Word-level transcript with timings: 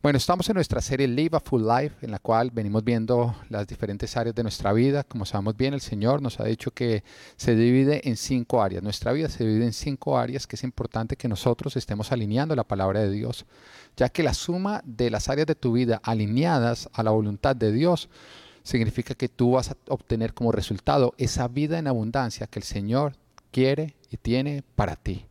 Bueno, 0.00 0.16
estamos 0.16 0.48
en 0.48 0.54
nuestra 0.54 0.80
serie 0.80 1.08
Live 1.08 1.36
a 1.36 1.40
Full 1.40 1.66
Life, 1.66 2.06
en 2.06 2.12
la 2.12 2.20
cual 2.20 2.52
venimos 2.52 2.84
viendo 2.84 3.34
las 3.48 3.66
diferentes 3.66 4.16
áreas 4.16 4.32
de 4.32 4.44
nuestra 4.44 4.72
vida. 4.72 5.02
Como 5.02 5.24
sabemos 5.24 5.56
bien, 5.56 5.74
el 5.74 5.80
Señor 5.80 6.22
nos 6.22 6.38
ha 6.38 6.44
dicho 6.44 6.70
que 6.70 7.02
se 7.34 7.56
divide 7.56 8.08
en 8.08 8.16
cinco 8.16 8.62
áreas. 8.62 8.80
Nuestra 8.80 9.10
vida 9.10 9.28
se 9.28 9.44
divide 9.44 9.64
en 9.64 9.72
cinco 9.72 10.16
áreas 10.16 10.46
que 10.46 10.54
es 10.54 10.62
importante 10.62 11.16
que 11.16 11.26
nosotros 11.26 11.76
estemos 11.76 12.12
alineando 12.12 12.54
la 12.54 12.62
palabra 12.62 13.00
de 13.00 13.10
Dios, 13.10 13.44
ya 13.96 14.08
que 14.08 14.22
la 14.22 14.34
suma 14.34 14.82
de 14.84 15.10
las 15.10 15.28
áreas 15.28 15.48
de 15.48 15.56
tu 15.56 15.72
vida 15.72 16.00
alineadas 16.04 16.88
a 16.92 17.02
la 17.02 17.10
voluntad 17.10 17.56
de 17.56 17.72
Dios 17.72 18.08
significa 18.62 19.16
que 19.16 19.28
tú 19.28 19.50
vas 19.52 19.72
a 19.72 19.76
obtener 19.88 20.32
como 20.32 20.52
resultado 20.52 21.12
esa 21.18 21.48
vida 21.48 21.76
en 21.76 21.88
abundancia 21.88 22.46
que 22.46 22.60
el 22.60 22.64
Señor 22.64 23.16
quiere 23.50 23.96
y 24.10 24.16
tiene 24.16 24.62
para 24.76 24.94
ti 24.94 25.27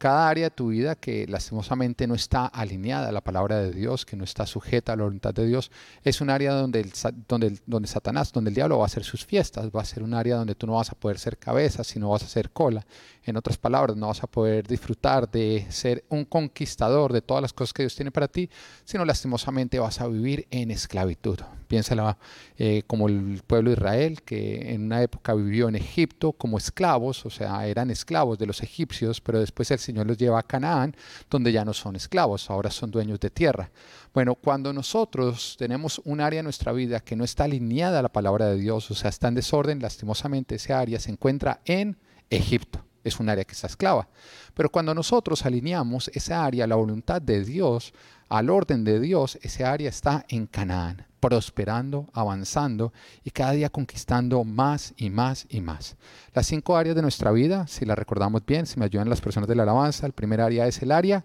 cada 0.00 0.30
área 0.30 0.44
de 0.44 0.50
tu 0.50 0.68
vida 0.68 0.96
que 0.96 1.26
lastimosamente 1.26 2.06
no 2.06 2.14
está 2.14 2.46
alineada 2.46 3.10
a 3.10 3.12
la 3.12 3.20
palabra 3.20 3.58
de 3.58 3.70
Dios, 3.70 4.06
que 4.06 4.16
no 4.16 4.24
está 4.24 4.46
sujeta 4.46 4.94
a 4.94 4.96
la 4.96 5.04
voluntad 5.04 5.34
de 5.34 5.46
Dios, 5.46 5.70
es 6.02 6.22
un 6.22 6.30
área 6.30 6.54
donde, 6.54 6.80
el, 6.80 6.92
donde, 7.28 7.58
donde 7.66 7.86
Satanás, 7.86 8.32
donde 8.32 8.48
el 8.48 8.54
diablo 8.54 8.78
va 8.78 8.84
a 8.84 8.86
hacer 8.86 9.04
sus 9.04 9.26
fiestas, 9.26 9.68
va 9.68 9.82
a 9.82 9.84
ser 9.84 10.02
un 10.02 10.14
área 10.14 10.36
donde 10.36 10.54
tú 10.54 10.66
no 10.66 10.72
vas 10.72 10.90
a 10.90 10.94
poder 10.94 11.18
ser 11.18 11.36
cabeza, 11.36 11.84
sino 11.84 12.08
vas 12.08 12.22
a 12.22 12.28
ser 12.28 12.50
cola. 12.50 12.86
En 13.24 13.36
otras 13.36 13.58
palabras, 13.58 13.94
no 13.94 14.06
vas 14.06 14.22
a 14.22 14.26
poder 14.26 14.66
disfrutar 14.66 15.30
de 15.30 15.66
ser 15.68 16.02
un 16.08 16.24
conquistador 16.24 17.12
de 17.12 17.20
todas 17.20 17.42
las 17.42 17.52
cosas 17.52 17.74
que 17.74 17.82
Dios 17.82 17.94
tiene 17.94 18.10
para 18.10 18.28
ti, 18.28 18.48
sino 18.86 19.04
lastimosamente 19.04 19.78
vas 19.78 20.00
a 20.00 20.08
vivir 20.08 20.46
en 20.50 20.70
esclavitud. 20.70 21.40
Piénsala 21.70 22.18
eh, 22.58 22.82
como 22.88 23.06
el 23.06 23.42
pueblo 23.46 23.70
de 23.70 23.76
Israel, 23.76 24.22
que 24.22 24.74
en 24.74 24.86
una 24.86 25.02
época 25.02 25.34
vivió 25.34 25.68
en 25.68 25.76
Egipto 25.76 26.32
como 26.32 26.58
esclavos, 26.58 27.24
o 27.24 27.30
sea, 27.30 27.64
eran 27.68 27.92
esclavos 27.92 28.40
de 28.40 28.46
los 28.46 28.60
egipcios, 28.64 29.20
pero 29.20 29.38
después 29.38 29.70
el 29.70 29.78
Señor 29.78 30.08
los 30.08 30.18
lleva 30.18 30.40
a 30.40 30.42
Canaán, 30.42 30.96
donde 31.30 31.52
ya 31.52 31.64
no 31.64 31.72
son 31.72 31.94
esclavos, 31.94 32.50
ahora 32.50 32.72
son 32.72 32.90
dueños 32.90 33.20
de 33.20 33.30
tierra. 33.30 33.70
Bueno, 34.12 34.34
cuando 34.34 34.72
nosotros 34.72 35.54
tenemos 35.60 36.00
un 36.04 36.20
área 36.20 36.40
en 36.40 36.44
nuestra 36.44 36.72
vida 36.72 36.98
que 36.98 37.14
no 37.14 37.22
está 37.22 37.44
alineada 37.44 38.00
a 38.00 38.02
la 38.02 38.12
palabra 38.12 38.46
de 38.46 38.56
Dios, 38.56 38.90
o 38.90 38.94
sea, 38.96 39.10
está 39.10 39.28
en 39.28 39.36
desorden, 39.36 39.80
lastimosamente 39.80 40.56
ese 40.56 40.72
área 40.72 40.98
se 40.98 41.12
encuentra 41.12 41.60
en 41.64 41.96
Egipto 42.30 42.89
es 43.04 43.18
un 43.20 43.28
área 43.28 43.44
que 43.44 43.52
está 43.52 43.66
esclava. 43.66 44.08
Pero 44.54 44.70
cuando 44.70 44.94
nosotros 44.94 45.44
alineamos 45.44 46.08
esa 46.08 46.44
área 46.44 46.66
la 46.66 46.76
voluntad 46.76 47.20
de 47.22 47.44
Dios, 47.44 47.92
al 48.28 48.48
orden 48.50 48.84
de 48.84 49.00
Dios, 49.00 49.38
ese 49.42 49.64
área 49.64 49.88
está 49.88 50.24
en 50.28 50.46
Canaán, 50.46 51.06
prosperando, 51.18 52.08
avanzando 52.12 52.92
y 53.24 53.30
cada 53.30 53.52
día 53.52 53.70
conquistando 53.70 54.44
más 54.44 54.94
y 54.96 55.10
más 55.10 55.46
y 55.48 55.60
más. 55.60 55.96
Las 56.32 56.46
cinco 56.46 56.76
áreas 56.76 56.94
de 56.94 57.02
nuestra 57.02 57.32
vida, 57.32 57.66
si 57.66 57.84
las 57.84 57.98
recordamos 57.98 58.44
bien, 58.46 58.66
si 58.66 58.78
me 58.78 58.84
ayudan 58.84 59.08
las 59.08 59.20
personas 59.20 59.48
de 59.48 59.56
la 59.56 59.64
alabanza, 59.64 60.06
el 60.06 60.12
primer 60.12 60.40
área 60.40 60.66
es 60.66 60.80
el 60.82 60.92
área 60.92 61.24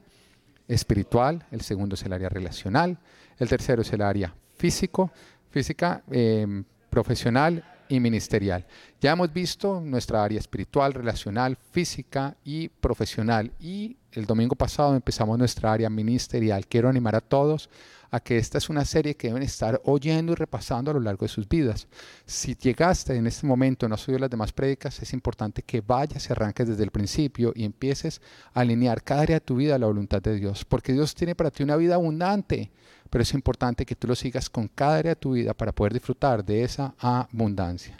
espiritual, 0.67 1.45
el 1.51 1.61
segundo 1.61 1.93
es 1.93 2.03
el 2.03 2.13
área 2.13 2.29
relacional, 2.29 2.97
el 3.37 3.49
tercero 3.49 3.83
es 3.83 3.93
el 3.93 4.01
área 4.01 4.33
físico, 4.57 5.11
física, 5.51 6.03
eh, 6.09 6.63
profesional 6.89 7.63
y 7.89 7.99
ministerial. 7.99 8.65
Ya 9.01 9.11
hemos 9.11 9.31
visto 9.31 9.81
nuestra 9.81 10.23
área 10.23 10.39
espiritual, 10.39 10.93
relacional, 10.93 11.57
física 11.71 12.35
y 12.43 12.69
profesional. 12.69 13.51
Y 13.59 13.97
el 14.11 14.25
domingo 14.25 14.55
pasado 14.55 14.95
empezamos 14.95 15.37
nuestra 15.37 15.71
área 15.71 15.89
ministerial. 15.89 16.67
Quiero 16.67 16.89
animar 16.89 17.15
a 17.15 17.21
todos 17.21 17.69
a 18.11 18.19
que 18.19 18.37
esta 18.37 18.57
es 18.57 18.69
una 18.69 18.85
serie 18.85 19.15
que 19.15 19.27
deben 19.27 19.43
estar 19.43 19.81
oyendo 19.83 20.31
y 20.31 20.35
repasando 20.35 20.91
a 20.91 20.93
lo 20.93 21.01
largo 21.01 21.25
de 21.25 21.29
sus 21.29 21.49
vidas. 21.49 21.87
Si 22.25 22.55
llegaste 22.55 23.15
en 23.15 23.27
este 23.27 23.45
momento, 23.45 23.89
no 23.89 23.95
has 23.95 24.07
oído 24.07 24.19
las 24.19 24.29
demás 24.29 24.53
prédicas, 24.53 25.01
es 25.01 25.11
importante 25.11 25.63
que 25.63 25.81
vayas 25.81 26.29
y 26.29 26.31
arranques 26.31 26.67
desde 26.67 26.83
el 26.83 26.91
principio 26.91 27.51
y 27.55 27.65
empieces 27.65 28.21
a 28.53 28.61
alinear 28.61 29.03
cada 29.03 29.21
área 29.21 29.35
de 29.37 29.45
tu 29.45 29.57
vida 29.57 29.75
a 29.75 29.79
la 29.79 29.87
voluntad 29.87 30.21
de 30.21 30.35
Dios, 30.35 30.63
porque 30.63 30.93
Dios 30.93 31.13
tiene 31.13 31.35
para 31.35 31.51
ti 31.51 31.63
una 31.63 31.75
vida 31.75 31.95
abundante 31.95 32.71
pero 33.15 33.23
es 33.23 33.33
importante 33.33 33.85
que 33.85 33.95
tú 33.95 34.09
lo 34.09 34.15
sigas 34.15 34.49
con 34.49 34.67
cada 34.67 34.97
área 34.97 35.11
de 35.11 35.15
tu 35.15 35.35
vida 35.35 35.53
para 35.53 35.71
poder 35.71 35.93
disfrutar 35.93 36.43
de 36.43 36.63
esa 36.63 36.95
abundancia. 36.99 37.95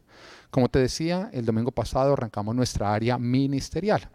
Como 0.49 0.67
te 0.67 0.79
decía, 0.79 1.29
el 1.31 1.45
domingo 1.45 1.71
pasado 1.71 2.11
arrancamos 2.11 2.53
nuestra 2.53 2.93
área 2.93 3.17
ministerial. 3.17 4.09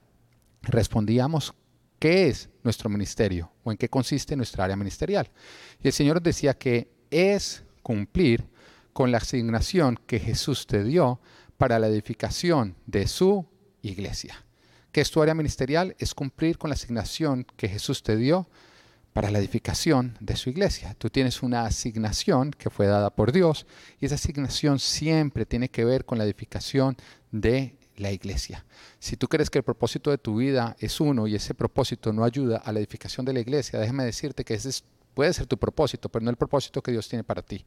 Respondíamos 0.61 1.55
qué 1.99 2.29
es 2.29 2.51
nuestro 2.63 2.91
ministerio 2.91 3.51
o 3.65 3.73
en 3.73 3.79
qué 3.79 3.89
consiste 3.89 4.37
nuestra 4.37 4.65
área 4.65 4.77
ministerial. 4.77 5.31
Y 5.83 5.87
el 5.87 5.95
Señor 5.95 6.21
decía 6.21 6.53
que 6.53 6.93
es 7.11 7.65
cumplir 7.83 8.47
con 8.93 9.11
la 9.11 9.17
asignación 9.17 9.99
que 10.07 10.19
Jesús 10.19 10.67
te 10.67 10.85
dio 10.85 11.19
para 11.57 11.79
la 11.79 11.87
edificación 11.87 12.77
de 12.85 13.09
su 13.09 13.47
iglesia. 13.81 14.45
¿Qué 14.93 15.01
es 15.01 15.11
tu 15.11 15.23
área 15.23 15.33
ministerial? 15.33 15.97
Es 15.99 16.13
cumplir 16.13 16.59
con 16.59 16.69
la 16.69 16.75
asignación 16.75 17.47
que 17.57 17.71
Jesús 17.71 18.03
te 18.03 18.19
dio 18.19 18.51
para 19.13 19.31
la 19.31 19.39
edificación 19.39 20.17
de 20.21 20.37
su 20.37 20.51
iglesia. 20.51 20.95
Tú 20.95 21.11
tienes 21.11 21.43
una 21.43 21.65
asignación 21.65 22.53
que 22.53 22.71
fue 22.71 22.87
dada 22.87 23.11
por 23.11 23.33
Dios 23.33 23.67
y 23.99 24.07
esa 24.07 24.15
asignación 24.15 24.79
siempre 24.79 25.47
tiene 25.47 25.69
que 25.69 25.85
ver 25.85 26.05
con 26.05 26.19
la 26.19 26.25
edificación 26.25 26.97
de 27.33 27.77
la 27.97 28.13
iglesia. 28.13 28.65
Si 28.99 29.17
tú 29.17 29.29
crees 29.29 29.51
que 29.51 29.59
el 29.59 29.65
propósito 29.65 30.11
de 30.11 30.19
tu 30.19 30.37
vida 30.37 30.77
es 30.79 31.01
uno 31.01 31.27
y 31.27 31.35
ese 31.35 31.55
propósito 31.55 32.13
no 32.13 32.25
ayuda 32.25 32.59
a 32.59 32.73
la 32.73 32.79
edificación 32.79 33.27
de 33.27 33.33
la 33.33 33.41
iglesia, 33.41 33.79
déjame 33.79 34.05
decirte 34.05 34.45
que 34.45 34.55
ese 34.55 34.71
puede 35.15 35.33
ser 35.33 35.47
tu 35.47 35.59
propósito, 35.59 36.09
pero 36.09 36.25
no 36.25 36.31
el 36.31 36.37
propósito 36.37 36.83
que 36.83 36.93
Dios 36.93 37.09
tiene 37.09 37.25
para 37.25 37.43
ti. 37.43 37.65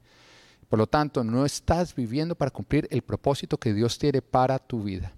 Por 0.70 0.80
lo 0.80 0.88
tanto, 0.88 1.24
no 1.24 1.46
estás 1.46 1.94
viviendo 1.94 2.36
para 2.36 2.52
cumplir 2.52 2.88
el 2.90 3.04
propósito 3.04 3.58
que 3.58 3.74
Dios 3.74 4.00
tiene 4.00 4.22
para 4.22 4.58
tu 4.58 4.82
vida. 4.82 5.14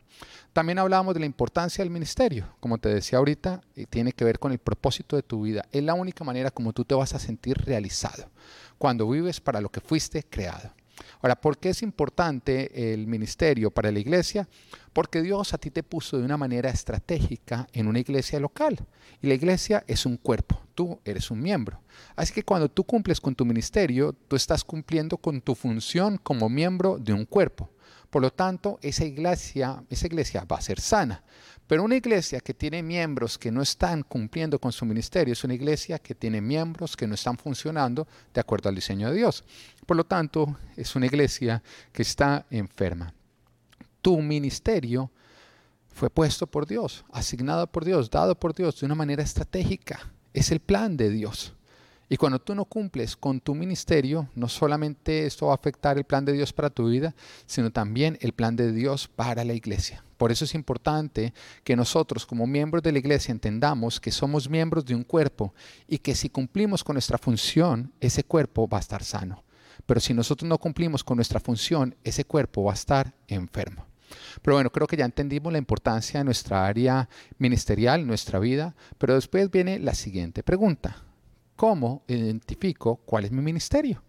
También 0.55 0.79
hablábamos 0.79 1.13
de 1.13 1.19
la 1.19 1.25
importancia 1.25 1.83
del 1.83 1.91
ministerio. 1.91 2.47
Como 2.61 2.77
te 2.77 2.87
decía 2.87 3.17
ahorita, 3.17 3.59
eh, 3.75 3.87
tiene 3.89 4.13
que 4.13 4.23
ver 4.23 4.39
con 4.39 4.53
el 4.53 4.57
propósito 4.57 5.17
de 5.17 5.21
tu 5.21 5.41
vida. 5.41 5.65
Es 5.73 5.83
la 5.83 5.95
única 5.95 6.23
manera 6.23 6.49
como 6.49 6.71
tú 6.71 6.85
te 6.85 6.95
vas 6.95 7.13
a 7.13 7.19
sentir 7.19 7.57
realizado 7.57 8.29
cuando 8.77 9.09
vives 9.09 9.41
para 9.41 9.59
lo 9.59 9.67
que 9.67 9.81
fuiste 9.81 10.23
creado. 10.23 10.71
Ahora, 11.21 11.35
¿por 11.35 11.57
qué 11.57 11.71
es 11.71 11.81
importante 11.81 12.93
el 12.93 13.05
ministerio 13.05 13.69
para 13.69 13.91
la 13.91 13.99
iglesia? 13.99 14.47
Porque 14.93 15.21
Dios 15.21 15.53
a 15.53 15.57
ti 15.57 15.71
te 15.71 15.83
puso 15.83 16.17
de 16.17 16.23
una 16.23 16.37
manera 16.37 16.69
estratégica 16.69 17.67
en 17.73 17.87
una 17.87 17.99
iglesia 17.99 18.39
local. 18.39 18.79
Y 19.21 19.27
la 19.27 19.33
iglesia 19.33 19.83
es 19.87 20.05
un 20.05 20.15
cuerpo, 20.15 20.61
tú 20.73 21.01
eres 21.03 21.31
un 21.31 21.41
miembro. 21.41 21.81
Así 22.15 22.33
que 22.33 22.43
cuando 22.43 22.69
tú 22.69 22.85
cumples 22.85 23.19
con 23.19 23.35
tu 23.35 23.43
ministerio, 23.43 24.15
tú 24.29 24.37
estás 24.37 24.63
cumpliendo 24.63 25.17
con 25.17 25.41
tu 25.41 25.53
función 25.53 26.17
como 26.17 26.47
miembro 26.47 26.97
de 26.97 27.11
un 27.11 27.25
cuerpo. 27.25 27.69
Por 28.15 28.21
lo 28.21 28.31
tanto, 28.31 28.79
esa 28.81 29.03
iglesia, 29.03 29.83
esa 29.89 30.07
iglesia 30.07 30.45
va 30.49 30.55
a 30.55 30.61
ser 30.61 30.79
sana. 30.79 31.21
Pero 31.67 31.83
una 31.83 31.97
iglesia 31.97 32.39
que 32.39 32.53
tiene 32.53 32.81
miembros 32.81 33.37
que 33.37 33.51
no 33.51 33.61
están 33.61 34.03
cumpliendo 34.03 34.57
con 34.57 34.71
su 34.71 34.85
ministerio 34.85 35.33
es 35.33 35.43
una 35.43 35.53
iglesia 35.53 35.99
que 35.99 36.15
tiene 36.15 36.39
miembros 36.39 36.95
que 36.95 37.07
no 37.07 37.15
están 37.15 37.37
funcionando 37.37 38.07
de 38.33 38.39
acuerdo 38.39 38.69
al 38.69 38.75
diseño 38.75 39.09
de 39.09 39.17
Dios. 39.17 39.43
Por 39.85 39.97
lo 39.97 40.05
tanto, 40.05 40.57
es 40.77 40.95
una 40.95 41.07
iglesia 41.07 41.61
que 41.91 42.03
está 42.03 42.45
enferma. 42.51 43.13
Tu 44.01 44.17
ministerio 44.21 45.11
fue 45.89 46.09
puesto 46.09 46.47
por 46.47 46.65
Dios, 46.65 47.03
asignado 47.11 47.67
por 47.67 47.83
Dios, 47.83 48.09
dado 48.09 48.39
por 48.39 48.55
Dios 48.55 48.79
de 48.79 48.85
una 48.85 48.95
manera 48.95 49.23
estratégica. 49.23 50.13
Es 50.31 50.51
el 50.51 50.61
plan 50.61 50.95
de 50.95 51.09
Dios. 51.09 51.53
Y 52.07 52.17
cuando 52.17 52.39
tú 52.39 52.53
no 52.53 52.65
cumples 52.65 53.15
con 53.15 53.39
tu 53.39 53.55
ministerio, 53.55 54.29
no 54.35 54.47
solamente 54.47 55.25
esto 55.25 55.47
va 55.47 55.53
a 55.53 55.55
afectar 55.55 55.97
el 55.97 56.03
plan 56.03 56.23
de 56.23 56.33
Dios 56.33 56.53
para 56.53 56.69
tu 56.69 56.87
vida, 56.87 57.15
sino 57.47 57.71
también 57.71 58.17
el 58.21 58.33
plan 58.33 58.55
de 58.55 58.71
Dios 58.71 59.07
para 59.07 59.43
la 59.43 59.53
iglesia. 59.53 60.03
Por 60.17 60.31
eso 60.31 60.45
es 60.45 60.53
importante 60.53 61.33
que 61.63 61.75
nosotros 61.75 62.25
como 62.25 62.45
miembros 62.45 62.83
de 62.83 62.91
la 62.91 62.99
iglesia 62.99 63.31
entendamos 63.31 63.99
que 63.99 64.11
somos 64.11 64.49
miembros 64.49 64.85
de 64.85 64.95
un 64.95 65.03
cuerpo 65.03 65.53
y 65.87 65.97
que 65.97 66.15
si 66.15 66.29
cumplimos 66.29 66.83
con 66.83 66.93
nuestra 66.93 67.17
función, 67.17 67.91
ese 67.99 68.23
cuerpo 68.23 68.67
va 68.67 68.77
a 68.77 68.81
estar 68.81 69.03
sano. 69.03 69.43
Pero 69.85 69.99
si 69.99 70.13
nosotros 70.13 70.47
no 70.47 70.57
cumplimos 70.57 71.03
con 71.03 71.17
nuestra 71.17 71.39
función, 71.39 71.95
ese 72.03 72.23
cuerpo 72.23 72.63
va 72.63 72.71
a 72.71 72.75
estar 72.75 73.13
enfermo. 73.27 73.85
Pero 74.41 74.55
bueno, 74.55 74.71
creo 74.71 74.87
que 74.87 74.97
ya 74.97 75.05
entendimos 75.05 75.51
la 75.51 75.59
importancia 75.59 76.19
de 76.19 76.23
nuestra 76.23 76.65
área 76.65 77.09
ministerial, 77.39 78.05
nuestra 78.05 78.39
vida, 78.39 78.75
pero 78.97 79.15
después 79.15 79.49
viene 79.49 79.79
la 79.79 79.95
siguiente 79.95 80.43
pregunta. 80.43 81.03
¿Cómo 81.55 82.03
identifico 82.07 82.97
cuál 83.05 83.25
es 83.25 83.31
mi 83.31 83.41
ministerio? 83.41 84.03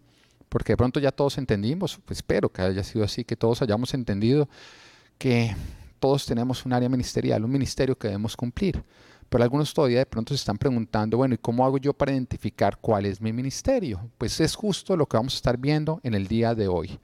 Porque 0.49 0.73
de 0.73 0.77
pronto 0.77 0.99
ya 0.99 1.11
todos 1.11 1.37
entendimos, 1.37 1.99
pues 2.05 2.19
espero 2.19 2.49
que 2.49 2.61
haya 2.61 2.83
sido 2.83 3.05
así, 3.05 3.23
que 3.23 3.35
todos 3.35 3.61
hayamos 3.61 3.93
entendido 3.93 4.49
que 5.17 5.55
todos 5.99 6.25
tenemos 6.25 6.65
un 6.65 6.73
área 6.73 6.89
ministerial, 6.89 7.43
un 7.43 7.51
ministerio 7.51 7.97
que 7.97 8.07
debemos 8.07 8.35
cumplir. 8.35 8.83
Pero 9.29 9.43
algunos 9.43 9.73
todavía 9.73 9.99
de 9.99 10.05
pronto 10.05 10.33
se 10.33 10.39
están 10.39 10.57
preguntando, 10.57 11.17
bueno, 11.17 11.35
¿y 11.35 11.37
cómo 11.37 11.65
hago 11.65 11.77
yo 11.77 11.93
para 11.93 12.13
identificar 12.13 12.77
cuál 12.79 13.05
es 13.05 13.19
mi 13.19 13.33
ministerio? 13.33 14.09
Pues 14.17 14.39
es 14.39 14.55
justo 14.55 14.95
lo 14.95 15.05
que 15.05 15.17
vamos 15.17 15.33
a 15.33 15.37
estar 15.37 15.57
viendo 15.57 15.99
en 16.03 16.13
el 16.13 16.27
día 16.27 16.55
de 16.55 16.67
hoy. 16.67 16.97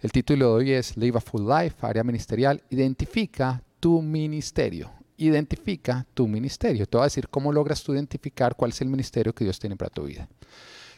El 0.00 0.12
título 0.12 0.46
de 0.46 0.52
hoy 0.52 0.72
es 0.72 0.96
Live 0.96 1.18
a 1.18 1.20
Full 1.20 1.48
Life, 1.48 1.76
área 1.80 2.04
ministerial. 2.04 2.62
Identifica 2.70 3.62
tu 3.80 4.02
ministerio 4.02 4.90
identifica 5.26 6.06
tu 6.14 6.26
ministerio. 6.26 6.86
Te 6.86 6.96
voy 6.96 7.04
a 7.04 7.06
decir 7.06 7.28
cómo 7.28 7.52
logras 7.52 7.82
tú 7.82 7.92
identificar 7.92 8.56
cuál 8.56 8.70
es 8.70 8.80
el 8.80 8.88
ministerio 8.88 9.34
que 9.34 9.44
Dios 9.44 9.58
tiene 9.58 9.76
para 9.76 9.90
tu 9.90 10.04
vida. 10.04 10.28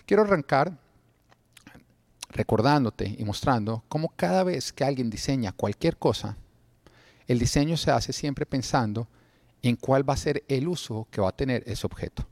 Quiero 0.07 0.23
arrancar 0.23 0.79
recordándote 2.31 3.15
y 3.19 3.25
mostrando 3.25 3.85
cómo 3.89 4.13
cada 4.17 4.43
vez 4.45 4.73
que 4.73 4.85
alguien 4.85 5.11
diseña 5.11 5.53
cualquier 5.53 5.97
cosa, 5.97 6.37
el 7.27 7.39
diseño 7.39 7.77
se 7.77 7.91
hace 7.91 8.13
siempre 8.13 8.47
pensando 8.47 9.09
en 9.63 9.77
cuál 9.77 10.09
va 10.09 10.15
a 10.15 10.19
ser 10.19 10.45
el 10.49 10.67
uso 10.67 11.07
que 11.11 11.21
va 11.21 11.29
a 11.29 11.37
tener 11.37 11.63
ese 11.67 11.87
objeto. 11.87 12.27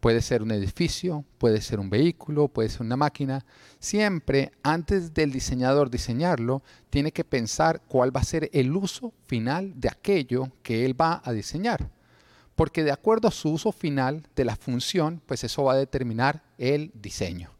Puede 0.00 0.22
ser 0.22 0.42
un 0.42 0.52
edificio, 0.52 1.24
puede 1.38 1.60
ser 1.60 1.80
un 1.80 1.90
vehículo, 1.90 2.46
puede 2.46 2.68
ser 2.68 2.82
una 2.82 2.96
máquina. 2.96 3.44
Siempre, 3.80 4.52
antes 4.62 5.12
del 5.12 5.32
diseñador 5.32 5.90
diseñarlo, 5.90 6.62
tiene 6.88 7.10
que 7.10 7.24
pensar 7.24 7.82
cuál 7.88 8.14
va 8.14 8.20
a 8.20 8.24
ser 8.24 8.48
el 8.52 8.74
uso 8.76 9.12
final 9.26 9.72
de 9.74 9.88
aquello 9.88 10.52
que 10.62 10.84
él 10.84 11.00
va 11.00 11.20
a 11.24 11.32
diseñar. 11.32 11.90
Porque 12.54 12.84
de 12.84 12.92
acuerdo 12.92 13.26
a 13.26 13.32
su 13.32 13.50
uso 13.50 13.72
final 13.72 14.26
de 14.36 14.44
la 14.44 14.54
función, 14.54 15.20
pues 15.26 15.42
eso 15.42 15.64
va 15.64 15.72
a 15.72 15.76
determinar 15.76 16.44
el 16.58 16.92
diseño. 16.94 17.50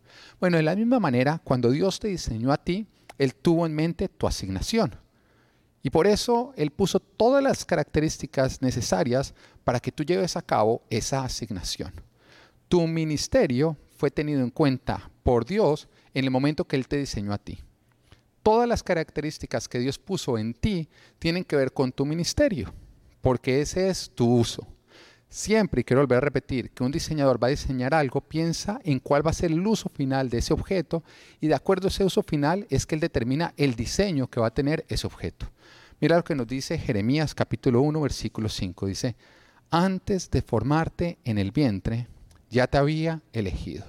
Bueno, 0.41 0.57
de 0.57 0.63
la 0.63 0.77
misma 0.77 1.01
manera, 1.01 1.41
cuando 1.43 1.71
Dios 1.71 1.99
te 1.99 2.09
diseñó 2.09 2.53
a 2.53 2.63
ti, 2.63 2.87
Él 3.19 3.35
tuvo 3.35 3.67
en 3.67 3.75
mente 3.75 4.09
tu 4.09 4.29
asignación. 4.29 4.95
Y 5.83 5.91
por 5.91 6.07
eso 6.07 6.53
Él 6.57 6.71
puso 6.71 7.01
todas 7.01 7.43
las 7.43 7.65
características 7.65 8.63
necesarias 8.63 9.35
para 9.65 9.81
que 9.81 9.91
tú 9.91 10.05
lleves 10.05 10.37
a 10.37 10.43
cabo 10.43 10.83
esa 10.91 11.25
asignación. 11.25 12.08
Tu 12.69 12.87
ministerio 12.87 13.77
fue 13.97 14.11
tenido 14.11 14.43
en 14.43 14.51
cuenta 14.51 15.11
por 15.23 15.45
Dios 15.47 15.89
en 16.13 16.25
el 16.25 16.31
momento 16.31 16.67
que 16.67 16.77
Él 16.77 16.87
te 16.87 16.99
diseñó 16.99 17.33
a 17.33 17.39
ti. 17.39 17.59
Todas 18.43 18.69
las 18.69 18.83
características 18.83 19.69
que 19.69 19.79
Dios 19.79 19.99
puso 19.99 20.39
en 20.39 20.55
ti 20.55 20.89
tienen 21.19 21.45
que 21.45 21.57
ver 21.57 21.73
con 21.73 21.93
tu 21.93 22.05
ministerio, 22.05 22.73
porque 23.21 23.61
ese 23.61 23.89
es 23.89 24.11
tu 24.15 24.31
uso. 24.31 24.67
Siempre, 25.31 25.83
y 25.83 25.85
quiero 25.85 26.01
volver 26.01 26.19
a 26.19 26.23
repetir, 26.23 26.71
que 26.71 26.83
un 26.83 26.93
diseñador 26.93 27.43
va 27.43 27.49
a 27.49 27.51
diseñar 27.51 27.93
algo, 27.93 28.23
piensa 28.23 28.81
en 28.85 28.99
cuál 28.99 29.27
va 29.27 29.31
a 29.31 29.35
ser 29.35 29.51
el 29.51 29.67
uso 29.67 29.91
final 29.91 30.31
de 30.31 30.39
ese 30.39 30.55
objeto 30.55 31.03
y 31.41 31.49
de 31.49 31.55
acuerdo 31.55 31.89
a 31.89 31.91
ese 31.91 32.05
uso 32.05 32.23
final 32.23 32.67
es 32.71 32.87
que 32.87 32.95
él 32.95 33.01
determina 33.01 33.53
el 33.57 33.75
diseño 33.75 34.29
que 34.29 34.41
va 34.41 34.47
a 34.47 34.55
tener 34.55 34.87
ese 34.89 35.07
objeto. 35.07 35.51
Mira 36.01 36.17
lo 36.17 36.25
que 36.25 36.35
nos 36.35 36.47
dice 36.47 36.79
Jeremías 36.79 37.35
capítulo 37.35 37.83
1 37.83 38.01
versículo 38.01 38.49
5. 38.49 38.87
Dice, 38.87 39.17
antes 39.71 40.31
de 40.31 40.41
formarte 40.41 41.19
en 41.25 41.37
el 41.37 41.51
vientre, 41.51 42.09
ya 42.51 42.67
te 42.67 42.79
había 42.79 43.23
elegido. 43.33 43.85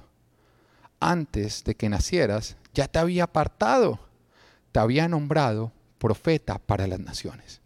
Antes 1.00 1.64
de 1.64 1.76
que 1.76 1.90
nacieras, 1.90 2.58
ya 2.74 2.88
te 2.88 3.00
había 3.00 3.24
apartado. 3.24 4.00
Te 4.72 4.80
había 4.80 5.08
nombrado 5.08 5.72
profeta 5.98 6.60
para 6.60 6.88
las 6.88 7.00
naciones. 7.00 7.62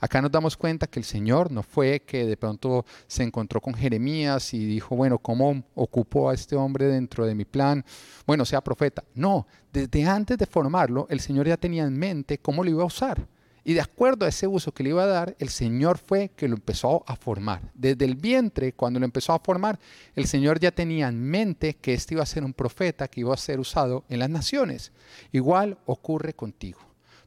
Acá 0.00 0.22
nos 0.22 0.32
damos 0.32 0.56
cuenta 0.56 0.86
que 0.86 0.98
el 0.98 1.04
Señor 1.04 1.52
no 1.52 1.62
fue 1.62 2.00
que 2.00 2.24
de 2.24 2.36
pronto 2.38 2.86
se 3.06 3.22
encontró 3.22 3.60
con 3.60 3.74
Jeremías 3.74 4.54
y 4.54 4.64
dijo, 4.64 4.96
bueno, 4.96 5.18
¿cómo 5.18 5.62
ocupo 5.74 6.30
a 6.30 6.34
este 6.34 6.56
hombre 6.56 6.86
dentro 6.86 7.26
de 7.26 7.34
mi 7.34 7.44
plan? 7.44 7.84
Bueno, 8.26 8.46
sea 8.46 8.62
profeta. 8.62 9.04
No, 9.14 9.46
desde 9.70 10.06
antes 10.06 10.38
de 10.38 10.46
formarlo, 10.46 11.06
el 11.10 11.20
Señor 11.20 11.46
ya 11.46 11.58
tenía 11.58 11.84
en 11.84 11.98
mente 11.98 12.38
cómo 12.38 12.64
lo 12.64 12.70
iba 12.70 12.82
a 12.82 12.86
usar. 12.86 13.26
Y 13.64 13.74
de 13.74 13.80
acuerdo 13.80 14.24
a 14.24 14.28
ese 14.28 14.46
uso 14.46 14.72
que 14.72 14.82
le 14.82 14.90
iba 14.90 15.02
a 15.02 15.06
dar, 15.06 15.36
el 15.38 15.50
Señor 15.50 15.98
fue 15.98 16.30
que 16.30 16.48
lo 16.48 16.54
empezó 16.54 17.04
a 17.06 17.16
formar. 17.16 17.70
Desde 17.74 18.04
el 18.04 18.14
vientre, 18.14 18.72
cuando 18.72 18.98
lo 18.98 19.04
empezó 19.04 19.32
a 19.32 19.38
formar, 19.38 19.78
el 20.14 20.26
Señor 20.26 20.60
ya 20.60 20.70
tenía 20.70 21.08
en 21.08 21.22
mente 21.22 21.74
que 21.74 21.94
este 21.94 22.14
iba 22.14 22.22
a 22.22 22.26
ser 22.26 22.44
un 22.44 22.54
profeta 22.54 23.08
que 23.08 23.20
iba 23.20 23.34
a 23.34 23.38
ser 23.38 23.60
usado 23.60 24.04
en 24.08 24.20
las 24.20 24.30
naciones. 24.30 24.92
Igual 25.32 25.78
ocurre 25.84 26.32
contigo. 26.32 26.80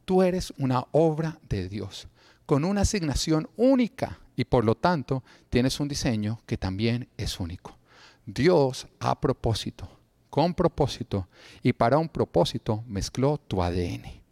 Tú 0.05 0.23
eres 0.23 0.53
una 0.57 0.85
obra 0.91 1.39
de 1.47 1.69
Dios, 1.69 2.07
con 2.45 2.65
una 2.65 2.81
asignación 2.81 3.47
única 3.55 4.19
y 4.35 4.45
por 4.45 4.65
lo 4.65 4.75
tanto 4.75 5.23
tienes 5.49 5.79
un 5.79 5.87
diseño 5.87 6.41
que 6.45 6.57
también 6.57 7.07
es 7.15 7.39
único. 7.39 7.77
Dios 8.25 8.87
a 8.99 9.19
propósito, 9.19 9.87
con 10.29 10.53
propósito 10.53 11.27
y 11.61 11.73
para 11.73 11.97
un 11.97 12.09
propósito 12.09 12.83
mezcló 12.87 13.37
tu 13.37 13.61
ADN 13.61 14.23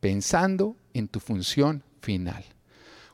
pensando 0.00 0.76
en 0.98 1.08
tu 1.08 1.20
función 1.20 1.82
final. 2.00 2.44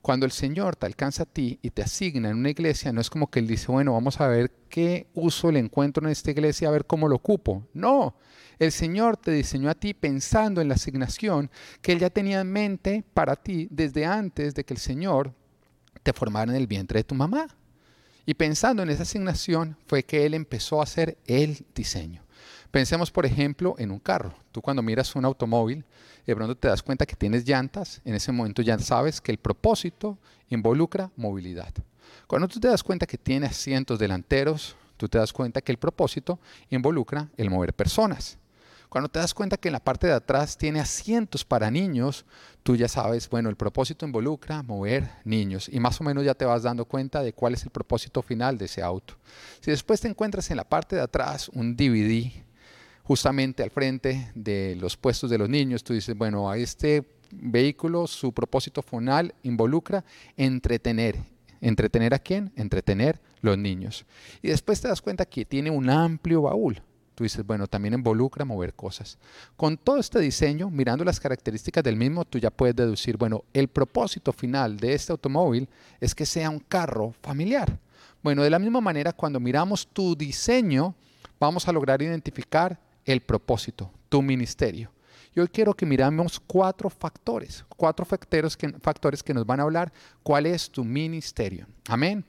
Cuando 0.05 0.27
el 0.27 0.33
Señor 0.33 0.77
te 0.77 0.85
alcanza 0.85 1.23
a 1.23 1.27
ti 1.27 1.59
y 1.63 1.71
te 1.71 1.83
asigna 1.83 2.29
en 2.29 2.37
una 2.37 2.51
iglesia, 2.51 2.93
no 2.93 3.01
es 3.01 3.09
como 3.09 3.31
que 3.31 3.39
Él 3.39 3.47
dice, 3.47 3.73
bueno, 3.73 3.95
vamos 3.95 4.21
a 4.21 4.29
ver 4.29 4.51
qué 4.69 5.07
uso 5.15 5.51
le 5.51 5.61
encuentro 5.61 6.05
en 6.05 6.13
esta 6.13 6.31
iglesia, 6.31 6.69
a 6.69 6.73
ver 6.73 6.85
cómo 6.85 7.09
lo 7.09 7.17
ocupo. 7.17 7.67
No, 7.73 8.15
el 8.59 8.71
Señor 8.71 9.17
te 9.17 9.31
diseñó 9.31 9.71
a 9.71 9.75
ti 9.75 9.95
pensando 9.95 10.61
en 10.61 10.69
la 10.69 10.75
asignación 10.75 11.51
que 11.81 11.93
Él 11.93 12.01
ya 12.01 12.11
tenía 12.11 12.41
en 12.41 12.53
mente 12.53 13.05
para 13.15 13.37
ti 13.37 13.67
desde 13.71 14.05
antes 14.05 14.55
de 14.55 14.65
que 14.65 14.75
el 14.75 14.81
Señor 14.81 15.33
te 16.03 16.13
formara 16.13 16.53
en 16.53 16.59
el 16.59 16.67
vientre 16.67 17.01
de 17.01 17.05
tu 17.05 17.15
mamá. 17.15 17.47
Y 18.27 18.35
pensando 18.35 18.83
en 18.83 18.91
esa 18.91 19.05
asignación 19.05 19.79
fue 19.87 20.03
que 20.03 20.27
Él 20.27 20.35
empezó 20.35 20.81
a 20.81 20.85
hacer 20.85 21.17
el 21.27 21.65
diseño. 21.75 22.24
Pensemos, 22.75 23.13
por 23.13 23.25
ejemplo, 23.25 23.77
en 23.79 23.93
un 23.93 24.01
carro. 24.01 24.35
Tú 24.51 24.61
cuando 24.61 24.83
miras 24.83 25.15
un 25.15 25.25
automóvil, 25.25 25.85
de 26.27 26.35
pronto 26.35 26.57
te 26.57 26.67
das 26.67 26.83
cuenta 26.83 27.07
que 27.07 27.15
tienes 27.15 27.45
llantas, 27.45 28.01
en 28.05 28.17
ese 28.17 28.33
momento 28.33 28.63
ya 28.63 28.77
sabes 28.81 29.21
que 29.21 29.31
el 29.31 29.39
propósito 29.39 30.19
involucra 30.49 31.09
movilidad. 31.15 31.73
Cuando 32.27 32.49
tú 32.49 32.59
te 32.59 32.67
das 32.67 32.83
cuenta 32.83 33.07
que 33.07 33.17
tiene 33.17 33.47
asientos 33.47 34.01
delanteros, 34.01 34.75
tú 34.97 35.09
te 35.09 35.19
das 35.19 35.33
cuenta 35.33 35.61
que 35.61 35.71
el 35.71 35.79
propósito 35.79 36.41
involucra 36.69 37.29
el 37.37 37.49
mover 37.49 37.75
personas. 37.75 38.39
Cuando 38.89 39.09
te 39.09 39.21
das 39.21 39.35
cuenta 39.35 39.57
que 39.57 39.69
en 39.69 39.75
la 39.75 39.85
parte 39.85 40.09
de 40.09 40.15
atrás 40.15 40.59
tiene 40.59 40.81
asientos 40.81 41.45
para 41.45 41.71
niños, 41.71 42.25
tú 42.65 42.75
ya 42.75 42.89
sabes, 42.89 43.31
bueno, 43.31 43.51
el 43.51 43.57
propósito 43.57 44.05
involucra 44.05 44.65
mover 44.65 45.13
niños 45.23 45.69
y 45.73 45.79
más 45.79 46.01
o 46.01 46.05
menos 46.05 46.25
ya 46.25 46.35
te 46.35 46.45
vas 46.45 46.65
dando 46.65 46.87
cuenta 46.87 47.23
de 47.23 47.33
cuál 47.33 47.55
es 47.55 47.63
el 47.63 47.71
propósito 47.71 48.21
final 48.21 48.59
de 48.59 48.65
ese 48.65 48.83
auto. 48.83 49.15
Si 49.61 49.71
después 49.71 50.01
te 50.01 50.09
encuentras 50.09 50.51
en 50.51 50.57
la 50.57 50.65
parte 50.65 50.97
de 50.97 51.03
atrás 51.03 51.49
un 51.51 51.77
DVD 51.77 52.44
justamente 53.05 53.63
al 53.63 53.71
frente 53.71 54.33
de 54.35 54.77
los 54.81 54.97
puestos 54.97 55.31
de 55.31 55.39
los 55.39 55.49
niños, 55.49 55.85
tú 55.85 55.93
dices, 55.93 56.17
bueno, 56.17 56.51
a 56.51 56.57
este 56.57 57.05
vehículo 57.31 58.07
su 58.07 58.33
propósito 58.33 58.83
final 58.83 59.35
involucra 59.43 60.05
entretener. 60.37 61.19
¿Entretener 61.61 62.13
a 62.13 62.19
quién? 62.19 62.53
Entretener 62.57 63.21
los 63.41 63.57
niños. 63.57 64.05
Y 64.43 64.49
después 64.49 64.81
te 64.81 64.89
das 64.89 65.01
cuenta 65.01 65.25
que 65.25 65.45
tiene 65.45 65.71
un 65.71 65.89
amplio 65.89 66.43
baúl. 66.43 66.83
Tú 67.15 67.23
dices, 67.23 67.47
bueno, 67.47 67.67
también 67.69 67.95
involucra 67.95 68.45
mover 68.45 68.75
cosas. 68.75 69.19
Con 69.57 69.77
todo 69.77 69.99
este 69.99 70.19
diseño, 70.19 70.69
mirando 70.69 71.05
las 71.05 71.21
características 71.21 71.85
del 71.85 71.97
mismo, 71.97 72.25
tú 72.25 72.39
ya 72.39 72.51
puedes 72.51 72.75
deducir, 72.75 73.17
bueno, 73.17 73.45
el 73.53 73.69
propósito 73.69 74.33
final 74.33 74.77
de 74.79 74.95
este 74.95 75.13
automóvil 75.13 75.69
es 76.01 76.15
que 76.15 76.27
sea 76.27 76.51
un 76.51 76.59
carro 76.59 77.15
familiar. 77.23 77.79
Bueno, 78.23 78.43
de 78.43 78.51
la 78.51 78.59
misma 78.59 78.81
manera, 78.81 79.13
cuando 79.13 79.39
miramos 79.39 79.87
tu 79.87 80.17
diseño, 80.17 80.95
vamos 81.39 81.69
a 81.69 81.73
lograr 81.73 82.03
identificar 82.03 82.81
el 83.05 83.21
propósito, 83.21 83.91
tu 84.09 84.23
ministerio. 84.23 84.91
Y 85.35 85.41
hoy 85.41 85.49
quiero 85.49 85.75
que 85.75 85.85
miramos 85.85 86.39
cuatro 86.39 86.89
factores, 86.89 87.65
cuatro 87.77 88.05
factores 88.05 88.57
que, 88.57 88.69
factores 88.81 89.23
que 89.23 89.35
nos 89.35 89.45
van 89.45 89.61
a 89.61 89.65
hablar 89.65 89.93
cuál 90.23 90.47
es 90.47 90.71
tu 90.71 90.85
ministerio. 90.85 91.67
Amén. 91.89 92.25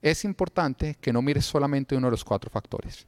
Es 0.00 0.24
importante 0.24 0.96
que 1.00 1.12
no 1.12 1.20
mires 1.20 1.44
solamente 1.44 1.96
uno 1.96 2.06
de 2.06 2.12
los 2.12 2.24
cuatro 2.24 2.50
factores, 2.50 3.06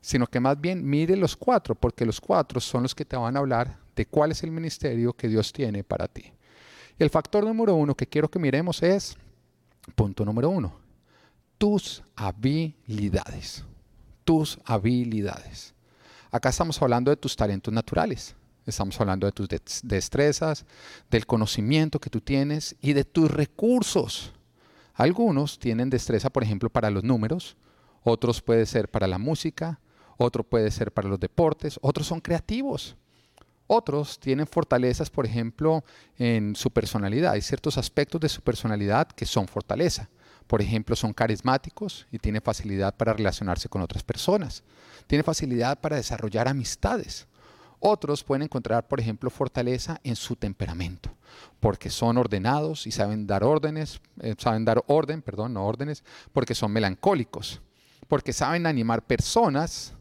sino 0.00 0.26
que 0.26 0.40
más 0.40 0.58
bien 0.58 0.88
mire 0.88 1.16
los 1.16 1.36
cuatro, 1.36 1.74
porque 1.74 2.06
los 2.06 2.20
cuatro 2.20 2.60
son 2.60 2.84
los 2.84 2.94
que 2.94 3.04
te 3.04 3.16
van 3.16 3.36
a 3.36 3.40
hablar 3.40 3.76
de 3.94 4.06
cuál 4.06 4.30
es 4.30 4.42
el 4.42 4.52
ministerio 4.52 5.12
que 5.12 5.28
Dios 5.28 5.52
tiene 5.52 5.84
para 5.84 6.08
ti. 6.08 6.32
El 6.98 7.10
factor 7.10 7.44
número 7.44 7.74
uno 7.74 7.94
que 7.94 8.06
quiero 8.06 8.30
que 8.30 8.38
miremos 8.38 8.82
es, 8.82 9.16
punto 9.94 10.24
número 10.24 10.48
uno, 10.48 10.74
tus 11.58 12.02
habilidades. 12.16 13.64
Tus 14.24 14.58
habilidades. 14.64 15.74
Acá 16.30 16.50
estamos 16.50 16.80
hablando 16.82 17.10
de 17.10 17.16
tus 17.16 17.36
talentos 17.36 17.72
naturales. 17.72 18.34
Estamos 18.66 19.00
hablando 19.00 19.26
de 19.26 19.32
tus 19.32 19.48
destrezas, 19.82 20.66
del 21.10 21.24
conocimiento 21.24 21.98
que 21.98 22.10
tú 22.10 22.20
tienes 22.20 22.76
y 22.82 22.92
de 22.92 23.04
tus 23.04 23.30
recursos. 23.30 24.32
Algunos 24.92 25.58
tienen 25.58 25.88
destreza, 25.88 26.28
por 26.28 26.42
ejemplo, 26.42 26.68
para 26.68 26.90
los 26.90 27.02
números, 27.02 27.56
otros 28.02 28.42
puede 28.42 28.66
ser 28.66 28.90
para 28.90 29.06
la 29.06 29.18
música, 29.18 29.80
otro 30.18 30.44
puede 30.44 30.70
ser 30.70 30.92
para 30.92 31.08
los 31.08 31.18
deportes, 31.18 31.78
otros 31.80 32.06
son 32.06 32.20
creativos. 32.20 32.96
Otros 33.66 34.18
tienen 34.18 34.46
fortalezas, 34.46 35.10
por 35.10 35.26
ejemplo, 35.26 35.84
en 36.18 36.56
su 36.56 36.70
personalidad. 36.70 37.32
Hay 37.32 37.42
ciertos 37.42 37.78
aspectos 37.78 38.20
de 38.20 38.28
su 38.28 38.40
personalidad 38.42 39.08
que 39.08 39.26
son 39.26 39.46
fortaleza. 39.46 40.08
Por 40.46 40.62
ejemplo, 40.62 40.96
son 40.96 41.12
carismáticos 41.12 42.06
y 42.10 42.18
tienen 42.18 42.40
facilidad 42.42 42.96
para 42.96 43.12
relacionarse 43.12 43.68
con 43.68 43.82
otras 43.82 44.02
personas. 44.02 44.62
Tienen 45.08 45.24
facilidad 45.24 45.80
para 45.80 45.96
desarrollar 45.96 46.46
amistades. 46.46 47.26
Otros 47.80 48.22
pueden 48.22 48.42
encontrar, 48.42 48.86
por 48.86 49.00
ejemplo, 49.00 49.30
fortaleza 49.30 50.00
en 50.04 50.16
su 50.16 50.36
temperamento, 50.36 51.10
porque 51.60 51.90
son 51.90 52.18
ordenados 52.18 52.86
y 52.86 52.90
saben 52.90 53.26
dar 53.26 53.42
órdenes, 53.42 54.00
eh, 54.20 54.34
saben 54.36 54.64
dar 54.64 54.82
orden, 54.86 55.22
perdón, 55.22 55.54
no 55.54 55.64
órdenes, 55.64 56.04
porque 56.32 56.54
son 56.54 56.72
melancólicos, 56.72 57.60
porque 58.06 58.32
saben 58.32 58.66
animar 58.66 59.02
personas, 59.02 59.94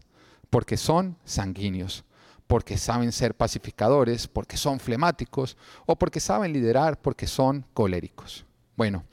porque 0.50 0.76
son 0.76 1.18
sanguíneos, 1.24 2.04
porque 2.48 2.78
saben 2.78 3.12
ser 3.12 3.34
pacificadores, 3.34 4.28
porque 4.28 4.58
son 4.58 4.80
flemáticos 4.80 5.56
o 5.86 5.96
porque 5.96 6.20
saben 6.20 6.52
liderar, 6.52 7.00
porque 7.00 7.28
son 7.28 7.64
coléricos. 7.74 8.46
Bueno, 8.76 9.06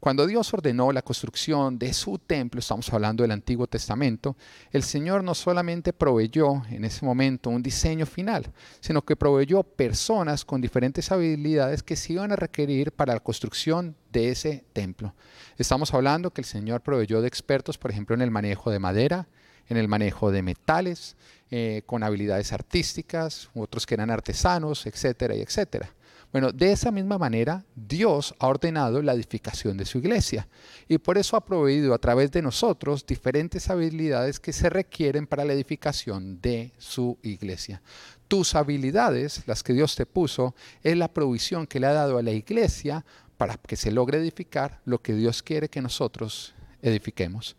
Cuando 0.00 0.26
Dios 0.26 0.54
ordenó 0.54 0.92
la 0.92 1.02
construcción 1.02 1.78
de 1.78 1.92
su 1.92 2.16
templo, 2.18 2.58
estamos 2.58 2.90
hablando 2.90 3.22
del 3.22 3.32
Antiguo 3.32 3.66
Testamento, 3.66 4.34
el 4.72 4.82
Señor 4.82 5.22
no 5.22 5.34
solamente 5.34 5.92
proveyó 5.92 6.62
en 6.70 6.86
ese 6.86 7.04
momento 7.04 7.50
un 7.50 7.62
diseño 7.62 8.06
final, 8.06 8.50
sino 8.80 9.04
que 9.04 9.14
proveyó 9.14 9.62
personas 9.62 10.46
con 10.46 10.62
diferentes 10.62 11.12
habilidades 11.12 11.82
que 11.82 11.96
se 11.96 12.14
iban 12.14 12.32
a 12.32 12.36
requerir 12.36 12.92
para 12.92 13.12
la 13.12 13.20
construcción 13.20 13.94
de 14.10 14.30
ese 14.30 14.64
templo. 14.72 15.14
Estamos 15.58 15.92
hablando 15.92 16.30
que 16.30 16.40
el 16.40 16.46
Señor 16.46 16.80
proveyó 16.80 17.20
de 17.20 17.28
expertos, 17.28 17.76
por 17.76 17.90
ejemplo, 17.90 18.14
en 18.14 18.22
el 18.22 18.30
manejo 18.30 18.70
de 18.70 18.78
madera, 18.78 19.28
en 19.68 19.76
el 19.76 19.86
manejo 19.86 20.30
de 20.30 20.40
metales, 20.40 21.14
eh, 21.50 21.82
con 21.84 22.02
habilidades 22.02 22.54
artísticas, 22.54 23.50
otros 23.54 23.84
que 23.84 23.94
eran 23.94 24.10
artesanos, 24.10 24.86
etcétera, 24.86 25.34
etcétera. 25.34 25.90
Bueno, 26.32 26.52
de 26.52 26.70
esa 26.70 26.92
misma 26.92 27.18
manera, 27.18 27.64
Dios 27.74 28.34
ha 28.38 28.46
ordenado 28.46 29.02
la 29.02 29.14
edificación 29.14 29.76
de 29.76 29.84
su 29.84 29.98
iglesia 29.98 30.46
y 30.86 30.98
por 30.98 31.18
eso 31.18 31.36
ha 31.36 31.44
proveído 31.44 31.92
a 31.92 31.98
través 31.98 32.30
de 32.30 32.40
nosotros 32.40 33.04
diferentes 33.04 33.68
habilidades 33.68 34.38
que 34.38 34.52
se 34.52 34.70
requieren 34.70 35.26
para 35.26 35.44
la 35.44 35.54
edificación 35.54 36.40
de 36.40 36.72
su 36.78 37.18
iglesia. 37.22 37.82
Tus 38.28 38.54
habilidades, 38.54 39.42
las 39.46 39.64
que 39.64 39.72
Dios 39.72 39.96
te 39.96 40.06
puso, 40.06 40.54
es 40.84 40.96
la 40.96 41.08
provisión 41.08 41.66
que 41.66 41.80
le 41.80 41.88
ha 41.88 41.92
dado 41.92 42.16
a 42.16 42.22
la 42.22 42.30
iglesia 42.30 43.04
para 43.36 43.56
que 43.56 43.74
se 43.74 43.90
logre 43.90 44.18
edificar 44.18 44.80
lo 44.84 45.02
que 45.02 45.14
Dios 45.14 45.42
quiere 45.42 45.68
que 45.68 45.82
nosotros 45.82 46.54
edifiquemos. 46.80 47.56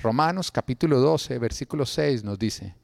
Romanos 0.00 0.52
capítulo 0.52 1.00
12, 1.00 1.38
versículo 1.38 1.86
6 1.86 2.22
nos 2.22 2.38
dice, 2.38 2.76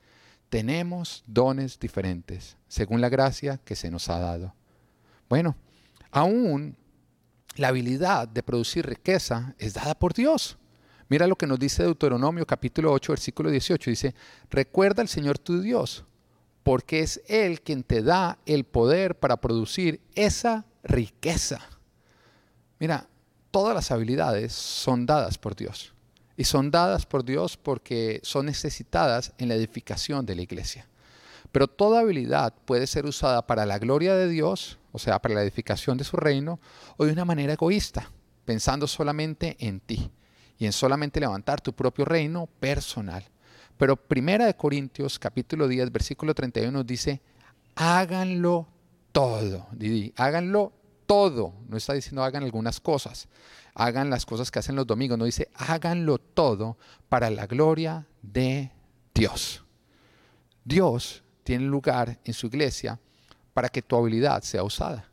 tenemos 0.49 1.23
dones 1.26 1.78
diferentes 1.78 2.57
según 2.66 3.00
la 3.00 3.09
gracia 3.09 3.61
que 3.64 3.76
se 3.76 3.90
nos 3.90 4.09
ha 4.09 4.18
dado. 4.18 4.57
Bueno, 5.28 5.56
aún 6.11 6.76
la 7.56 7.68
habilidad 7.68 8.28
de 8.28 8.42
producir 8.42 8.87
riqueza 8.87 9.54
es 9.58 9.75
dada 9.75 9.94
por 9.99 10.14
Dios. 10.14 10.56
Mira 11.08 11.26
lo 11.26 11.37
que 11.37 11.47
nos 11.47 11.58
dice 11.58 11.82
Deuteronomio 11.82 12.47
capítulo 12.47 12.92
8, 12.92 13.12
versículo 13.12 13.50
18. 13.50 13.90
Dice, 13.90 14.14
recuerda 14.50 15.02
al 15.02 15.08
Señor 15.08 15.38
tu 15.38 15.61
Dios, 15.61 16.04
porque 16.62 17.00
es 17.00 17.23
Él 17.26 17.62
quien 17.62 17.82
te 17.82 18.02
da 18.02 18.38
el 18.47 18.64
poder 18.64 19.18
para 19.18 19.38
producir 19.38 20.00
esa 20.14 20.66
riqueza. 20.82 21.61
Mira, 22.78 23.08
todas 23.50 23.75
las 23.75 23.90
habilidades 23.90 24.52
son 24.52 25.06
dadas 25.06 25.38
por 25.38 25.56
Dios. 25.56 25.94
Y 26.37 26.44
son 26.44 26.70
dadas 26.70 27.04
por 27.04 27.25
Dios 27.25 27.56
porque 27.56 28.20
son 28.23 28.47
necesitadas 28.47 29.32
en 29.38 29.49
la 29.49 29.56
edificación 29.56 30.25
de 30.25 30.37
la 30.37 30.42
iglesia. 30.42 30.87
Pero 31.50 31.66
toda 31.66 32.00
habilidad 32.00 32.54
puede 32.64 32.87
ser 32.87 33.06
usada 33.06 33.47
para 33.47 33.66
la 33.66 33.78
gloria 33.78 34.14
de 34.14 34.28
Dios, 34.28 34.77
o 34.92 34.99
sea, 34.99 35.21
para 35.21 35.35
la 35.35 35.42
edificación 35.42 35.99
de 35.99 36.04
su 36.04 36.16
reino, 36.16 36.61
o 36.97 37.04
de 37.04 37.12
una 37.12 37.25
manera 37.25 37.52
egoísta, 37.52 38.11
pensando 38.45 38.87
solamente 38.87 39.57
en 39.61 39.80
ti 39.80 40.11
y 40.59 40.66
en 40.66 40.73
solamente 40.73 41.21
levantar 41.21 41.61
tu 41.61 41.73
propio 41.73 42.04
reino 42.04 42.47
personal. 42.47 43.25
Pero 43.76 43.97
Primera 43.97 44.47
de 44.47 44.57
Corintios 44.57 45.18
capítulo 45.18 45.68
10 45.68 45.92
versículo 45.92 46.35
31 46.35 46.83
dice, 46.83 47.21
háganlo 47.76 48.66
todo, 49.12 49.66
Didi, 49.73 50.12
háganlo 50.16 50.73
todo. 51.07 51.54
No 51.68 51.76
está 51.76 51.92
diciendo 51.92 52.25
hagan 52.25 52.42
algunas 52.42 52.80
cosas, 52.80 53.28
hagan 53.75 54.11
las 54.11 54.26
cosas 54.26 54.50
que 54.50 54.59
hacen 54.59 54.76
los 54.76 54.87
domingos, 54.87 55.18
no 55.18 55.25
dice 55.25 55.49
háganlo 55.54 56.18
todo 56.18 56.76
para 57.09 57.30
la 57.30 57.47
gloria 57.47 58.07
de 58.21 58.73
Dios. 59.14 59.64
Dios 60.64 61.23
tiene 61.45 61.64
lugar 61.64 62.18
en 62.25 62.35
su 62.35 62.49
iglesia 62.49 63.00
para 63.58 63.70
que 63.70 63.82
tu 63.82 63.96
habilidad 63.96 64.44
sea 64.44 64.62
usada. 64.62 65.10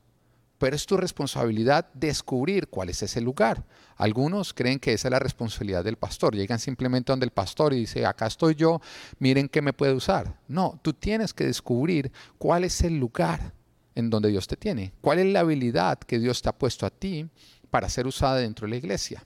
Pero 0.59 0.75
es 0.75 0.85
tu 0.85 0.97
responsabilidad 0.97 1.91
descubrir 1.95 2.67
cuál 2.67 2.89
es 2.89 3.01
ese 3.01 3.19
lugar. 3.19 3.65
Algunos 3.95 4.53
creen 4.53 4.77
que 4.77 4.93
esa 4.93 5.07
es 5.07 5.11
la 5.13 5.17
responsabilidad 5.17 5.83
del 5.83 5.95
pastor. 5.95 6.35
Llegan 6.35 6.59
simplemente 6.59 7.11
donde 7.11 7.25
el 7.25 7.31
pastor 7.31 7.73
y 7.73 7.77
dice, 7.77 8.05
acá 8.05 8.27
estoy 8.27 8.53
yo, 8.53 8.81
miren 9.17 9.49
qué 9.49 9.63
me 9.63 9.73
puede 9.73 9.93
usar. 9.93 10.39
No, 10.47 10.79
tú 10.83 10.93
tienes 10.93 11.33
que 11.33 11.43
descubrir 11.43 12.11
cuál 12.37 12.65
es 12.65 12.81
el 12.81 12.99
lugar 12.99 13.51
en 13.95 14.11
donde 14.11 14.29
Dios 14.29 14.45
te 14.45 14.57
tiene. 14.57 14.93
¿Cuál 15.01 15.17
es 15.17 15.25
la 15.25 15.39
habilidad 15.39 15.97
que 15.97 16.19
Dios 16.19 16.43
te 16.43 16.49
ha 16.49 16.55
puesto 16.55 16.85
a 16.85 16.91
ti 16.91 17.27
para 17.71 17.89
ser 17.89 18.05
usada 18.05 18.35
dentro 18.35 18.67
de 18.67 18.69
la 18.69 18.77
iglesia? 18.77 19.25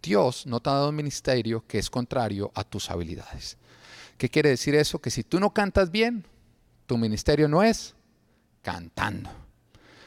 Dios 0.00 0.46
no 0.46 0.60
te 0.60 0.70
ha 0.70 0.74
dado 0.74 0.90
un 0.90 0.94
ministerio 0.94 1.66
que 1.66 1.80
es 1.80 1.90
contrario 1.90 2.52
a 2.54 2.62
tus 2.62 2.92
habilidades. 2.92 3.58
¿Qué 4.18 4.28
quiere 4.28 4.50
decir 4.50 4.76
eso? 4.76 5.00
Que 5.00 5.10
si 5.10 5.24
tú 5.24 5.40
no 5.40 5.52
cantas 5.52 5.90
bien, 5.90 6.24
tu 6.86 6.98
ministerio 6.98 7.48
no 7.48 7.62
es 7.62 7.94
cantando. 8.62 9.30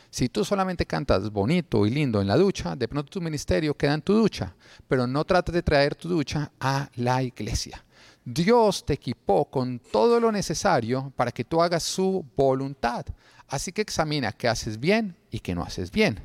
Si 0.09 0.29
tú 0.29 0.45
solamente 0.45 0.85
cantas 0.85 1.29
bonito 1.29 1.85
y 1.85 1.89
lindo 1.89 2.21
en 2.21 2.27
la 2.27 2.37
ducha, 2.37 2.75
de 2.75 2.87
pronto 2.87 3.09
tu 3.09 3.19
ministerio 3.19 3.75
queda 3.75 3.95
en 3.95 4.01
tu 4.01 4.13
ducha, 4.13 4.55
pero 4.87 5.05
no 5.05 5.25
trates 5.25 5.53
de 5.53 5.61
traer 5.61 5.93
tu 5.93 6.07
ducha 6.07 6.51
a 6.59 6.89
la 6.95 7.21
iglesia. 7.21 7.83
Dios 8.23 8.85
te 8.85 8.93
equipó 8.93 9.45
con 9.45 9.77
todo 9.77 10.19
lo 10.19 10.31
necesario 10.31 11.11
para 11.15 11.31
que 11.31 11.43
tú 11.43 11.61
hagas 11.61 11.83
su 11.83 12.25
voluntad. 12.35 13.05
Así 13.47 13.71
que 13.71 13.81
examina 13.81 14.31
qué 14.31 14.47
haces 14.47 14.79
bien 14.79 15.15
y 15.29 15.39
qué 15.39 15.53
no 15.53 15.63
haces 15.63 15.91
bien. 15.91 16.19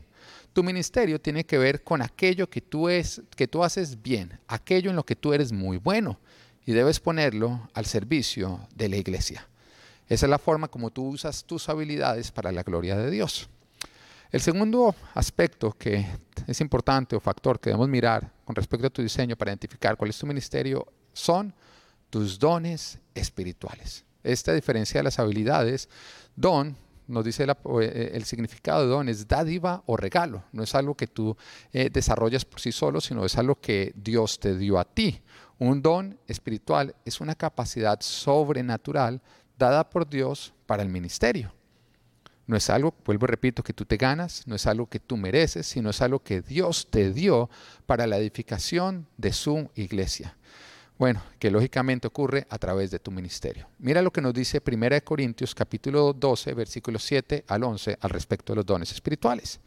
Tu 0.52 0.62
ministerio 0.62 1.20
tiene 1.20 1.44
que 1.44 1.58
ver 1.58 1.84
con 1.84 2.00
aquello 2.00 2.48
que 2.48 2.60
tú, 2.60 2.88
es, 2.88 3.20
que 3.36 3.48
tú 3.48 3.62
haces 3.62 4.00
bien, 4.00 4.38
aquello 4.48 4.90
en 4.90 4.96
lo 4.96 5.04
que 5.04 5.16
tú 5.16 5.32
eres 5.32 5.52
muy 5.52 5.78
bueno 5.78 6.18
y 6.64 6.72
debes 6.72 7.00
ponerlo 7.00 7.68
al 7.74 7.86
servicio 7.86 8.68
de 8.74 8.88
la 8.88 8.96
iglesia. 8.96 9.49
Esa 10.10 10.26
es 10.26 10.30
la 10.30 10.40
forma 10.40 10.66
como 10.66 10.90
tú 10.90 11.06
usas 11.06 11.44
tus 11.44 11.68
habilidades 11.68 12.32
para 12.32 12.50
la 12.50 12.64
gloria 12.64 12.96
de 12.96 13.12
Dios. 13.12 13.48
El 14.32 14.40
segundo 14.40 14.92
aspecto 15.14 15.70
que 15.70 16.04
es 16.48 16.60
importante 16.60 17.14
o 17.14 17.20
factor 17.20 17.60
que 17.60 17.70
debemos 17.70 17.88
mirar 17.88 18.28
con 18.44 18.56
respecto 18.56 18.88
a 18.88 18.90
tu 18.90 19.02
diseño 19.02 19.36
para 19.36 19.52
identificar 19.52 19.96
cuál 19.96 20.10
es 20.10 20.18
tu 20.18 20.26
ministerio 20.26 20.84
son 21.12 21.54
tus 22.10 22.40
dones 22.40 22.98
espirituales. 23.14 24.04
Esta 24.24 24.52
diferencia 24.52 24.98
de 24.98 25.04
las 25.04 25.20
habilidades, 25.20 25.88
don, 26.34 26.76
nos 27.06 27.24
dice 27.24 27.44
eh, 27.44 28.10
el 28.12 28.24
significado 28.24 28.82
de 28.82 28.88
don, 28.88 29.08
es 29.08 29.28
dádiva 29.28 29.84
o 29.86 29.96
regalo. 29.96 30.42
No 30.50 30.64
es 30.64 30.74
algo 30.74 30.96
que 30.96 31.06
tú 31.06 31.36
eh, 31.72 31.88
desarrollas 31.88 32.44
por 32.44 32.60
sí 32.60 32.72
solo, 32.72 33.00
sino 33.00 33.24
es 33.24 33.38
algo 33.38 33.60
que 33.60 33.92
Dios 33.94 34.40
te 34.40 34.58
dio 34.58 34.80
a 34.80 34.84
ti. 34.84 35.22
Un 35.60 35.82
don 35.82 36.18
espiritual 36.26 36.96
es 37.04 37.20
una 37.20 37.36
capacidad 37.36 38.00
sobrenatural 38.00 39.20
dada 39.60 39.88
por 39.88 40.08
Dios 40.08 40.52
para 40.66 40.82
el 40.82 40.88
ministerio. 40.88 41.52
No 42.48 42.56
es 42.56 42.68
algo, 42.68 42.92
vuelvo 43.04 43.26
y 43.26 43.28
repito, 43.28 43.62
que 43.62 43.72
tú 43.72 43.84
te 43.84 43.96
ganas, 43.96 44.44
no 44.48 44.56
es 44.56 44.66
algo 44.66 44.88
que 44.88 44.98
tú 44.98 45.16
mereces, 45.16 45.68
sino 45.68 45.90
es 45.90 46.02
algo 46.02 46.18
que 46.20 46.42
Dios 46.42 46.88
te 46.90 47.12
dio 47.12 47.48
para 47.86 48.08
la 48.08 48.16
edificación 48.16 49.06
de 49.16 49.32
su 49.32 49.70
iglesia. 49.76 50.36
Bueno, 50.98 51.22
que 51.38 51.50
lógicamente 51.50 52.08
ocurre 52.08 52.46
a 52.50 52.58
través 52.58 52.90
de 52.90 52.98
tu 52.98 53.12
ministerio. 53.12 53.68
Mira 53.78 54.02
lo 54.02 54.12
que 54.12 54.20
nos 54.20 54.34
dice 54.34 54.60
1 54.66 55.04
Corintios 55.04 55.54
capítulo 55.54 56.12
12, 56.12 56.52
versículos 56.54 57.04
7 57.04 57.44
al 57.46 57.62
11 57.62 57.98
al 58.00 58.10
respecto 58.10 58.52
de 58.52 58.56
los 58.56 58.66
dones 58.66 58.90
espirituales. 58.90 59.60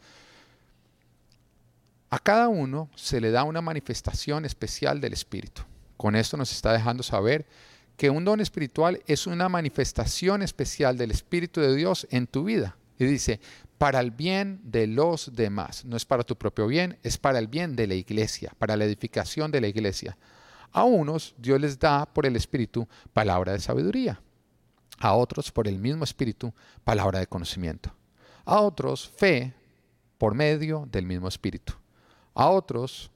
A 2.10 2.18
cada 2.18 2.48
uno 2.48 2.90
se 2.94 3.20
le 3.20 3.30
da 3.30 3.44
una 3.44 3.60
manifestación 3.60 4.44
especial 4.44 5.00
del 5.00 5.14
Espíritu. 5.14 5.62
Con 5.96 6.14
esto 6.14 6.36
nos 6.36 6.52
está 6.52 6.72
dejando 6.72 7.02
saber 7.02 7.46
que 7.96 8.10
un 8.10 8.24
don 8.24 8.40
espiritual 8.40 9.02
es 9.06 9.26
una 9.26 9.48
manifestación 9.48 10.42
especial 10.42 10.98
del 10.98 11.10
Espíritu 11.10 11.60
de 11.60 11.74
Dios 11.74 12.06
en 12.10 12.26
tu 12.26 12.44
vida. 12.44 12.76
Y 12.98 13.04
dice, 13.04 13.40
para 13.78 14.00
el 14.00 14.10
bien 14.10 14.60
de 14.64 14.86
los 14.86 15.34
demás. 15.34 15.84
No 15.84 15.96
es 15.96 16.04
para 16.04 16.24
tu 16.24 16.36
propio 16.36 16.66
bien, 16.66 16.98
es 17.02 17.18
para 17.18 17.38
el 17.38 17.48
bien 17.48 17.76
de 17.76 17.86
la 17.86 17.94
iglesia, 17.94 18.52
para 18.58 18.76
la 18.76 18.84
edificación 18.84 19.50
de 19.50 19.60
la 19.60 19.68
iglesia. 19.68 20.16
A 20.72 20.84
unos 20.84 21.34
Dios 21.38 21.60
les 21.60 21.78
da 21.78 22.06
por 22.06 22.26
el 22.26 22.36
Espíritu 22.36 22.88
palabra 23.12 23.52
de 23.52 23.60
sabiduría. 23.60 24.20
A 24.98 25.14
otros 25.14 25.50
por 25.50 25.68
el 25.68 25.78
mismo 25.78 26.04
Espíritu 26.04 26.52
palabra 26.84 27.18
de 27.18 27.26
conocimiento. 27.26 27.92
A 28.44 28.60
otros 28.60 29.08
fe 29.08 29.54
por 30.18 30.34
medio 30.34 30.88
del 30.90 31.06
mismo 31.06 31.28
Espíritu. 31.28 31.74
A 32.34 32.48
otros 32.48 33.10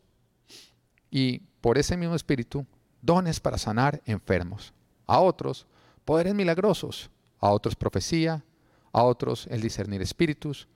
y 1.10 1.40
por 1.60 1.78
ese 1.78 1.96
mismo 1.96 2.14
espíritu 2.14 2.66
dones 3.02 3.40
para 3.40 3.58
sanar 3.58 4.02
enfermos, 4.04 4.72
a 5.06 5.20
otros 5.20 5.66
poderes 6.04 6.34
milagrosos, 6.34 7.10
a 7.40 7.50
otros 7.50 7.76
profecía, 7.76 8.44
a 8.92 9.02
otros 9.02 9.46
el 9.50 9.60
discernir 9.60 10.02
espíritus, 10.02 10.68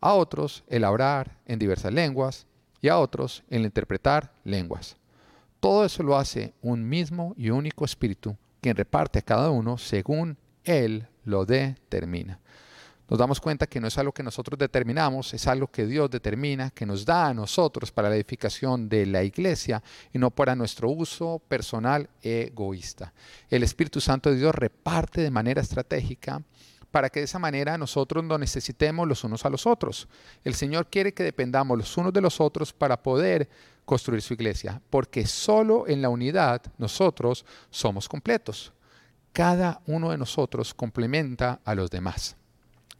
a 0.00 0.14
otros 0.14 0.64
el 0.68 0.84
hablar 0.84 1.38
en 1.46 1.58
diversas 1.58 1.92
lenguas. 1.92 2.46
Y 2.80 2.88
a 2.88 2.98
otros 2.98 3.42
el 3.50 3.64
interpretar 3.64 4.32
lenguas. 4.44 4.96
Todo 5.58 5.84
eso 5.84 6.04
lo 6.04 6.16
hace 6.16 6.54
un 6.62 6.88
mismo 6.88 7.34
y 7.36 7.50
único 7.50 7.84
espíritu 7.84 8.36
quien 8.60 8.76
reparte 8.76 9.18
a 9.18 9.22
cada 9.22 9.50
uno 9.50 9.78
según 9.78 10.36
él 10.64 11.08
lo 11.24 11.44
determina 11.44 12.38
nos 13.08 13.18
damos 13.18 13.40
cuenta 13.40 13.66
que 13.66 13.80
no 13.80 13.88
es 13.88 13.96
algo 13.96 14.12
que 14.12 14.22
nosotros 14.22 14.58
determinamos, 14.58 15.32
es 15.32 15.46
algo 15.46 15.68
que 15.68 15.86
Dios 15.86 16.10
determina, 16.10 16.70
que 16.70 16.84
nos 16.84 17.06
da 17.06 17.28
a 17.28 17.34
nosotros 17.34 17.90
para 17.90 18.10
la 18.10 18.16
edificación 18.16 18.88
de 18.88 19.06
la 19.06 19.22
iglesia 19.24 19.82
y 20.12 20.18
no 20.18 20.30
para 20.30 20.54
nuestro 20.54 20.90
uso 20.90 21.40
personal 21.48 22.10
egoísta. 22.22 23.14
El 23.48 23.62
Espíritu 23.62 24.00
Santo 24.00 24.30
de 24.30 24.36
Dios 24.36 24.54
reparte 24.54 25.22
de 25.22 25.30
manera 25.30 25.62
estratégica 25.62 26.42
para 26.90 27.08
que 27.08 27.20
de 27.20 27.24
esa 27.24 27.38
manera 27.38 27.78
nosotros 27.78 28.24
nos 28.24 28.38
necesitemos 28.38 29.08
los 29.08 29.24
unos 29.24 29.44
a 29.46 29.50
los 29.50 29.66
otros. 29.66 30.06
El 30.44 30.54
Señor 30.54 30.88
quiere 30.88 31.14
que 31.14 31.22
dependamos 31.22 31.78
los 31.78 31.96
unos 31.96 32.12
de 32.12 32.20
los 32.20 32.40
otros 32.40 32.72
para 32.72 33.02
poder 33.02 33.48
construir 33.86 34.20
su 34.20 34.34
iglesia, 34.34 34.82
porque 34.90 35.26
solo 35.26 35.86
en 35.88 36.02
la 36.02 36.10
unidad 36.10 36.60
nosotros 36.76 37.46
somos 37.70 38.06
completos. 38.06 38.72
Cada 39.32 39.80
uno 39.86 40.10
de 40.10 40.18
nosotros 40.18 40.74
complementa 40.74 41.60
a 41.64 41.74
los 41.74 41.90
demás. 41.90 42.36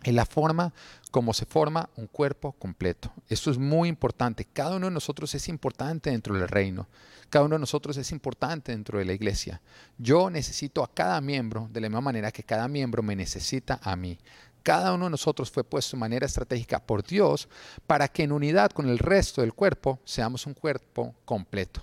Es 0.03 0.15
la 0.15 0.27
forma 0.27 0.73
como 1.11 1.35
se 1.35 1.45
forma 1.45 1.89
un 1.97 2.07
cuerpo 2.07 2.53
completo. 2.53 3.13
Esto 3.29 3.51
es 3.51 3.59
muy 3.59 3.89
importante. 3.89 4.45
Cada 4.45 4.77
uno 4.77 4.87
de 4.87 4.93
nosotros 4.93 5.35
es 5.35 5.49
importante 5.49 6.11
dentro 6.11 6.35
del 6.35 6.49
reino. 6.49 6.87
Cada 7.31 7.45
uno 7.45 7.57
de 7.57 7.61
nosotros 7.61 7.97
es 7.97 8.13
importante 8.13 8.73
dentro 8.73 8.99
de 8.99 9.05
la 9.05 9.13
iglesia. 9.13 9.61
Yo 9.99 10.31
necesito 10.31 10.83
a 10.83 10.93
cada 10.93 11.21
miembro 11.21 11.69
de 11.73 11.81
la 11.81 11.89
misma 11.89 12.01
manera 12.01 12.31
que 12.31 12.45
cada 12.45 12.69
miembro 12.69 13.03
me 13.03 13.17
necesita 13.17 13.81
a 13.83 13.97
mí. 13.97 14.19
Cada 14.63 14.93
uno 14.93 15.07
de 15.07 15.11
nosotros 15.11 15.51
fue 15.51 15.65
puesto 15.65 15.97
de 15.97 16.01
manera 16.01 16.27
estratégica 16.27 16.79
por 16.79 17.03
Dios 17.03 17.49
para 17.87 18.09
que 18.09 18.23
en 18.23 18.33
unidad 18.33 18.71
con 18.71 18.89
el 18.89 18.99
resto 18.99 19.41
del 19.41 19.55
cuerpo 19.55 19.99
seamos 20.05 20.47
un 20.47 20.55
cuerpo 20.55 21.15
completo. 21.25 21.83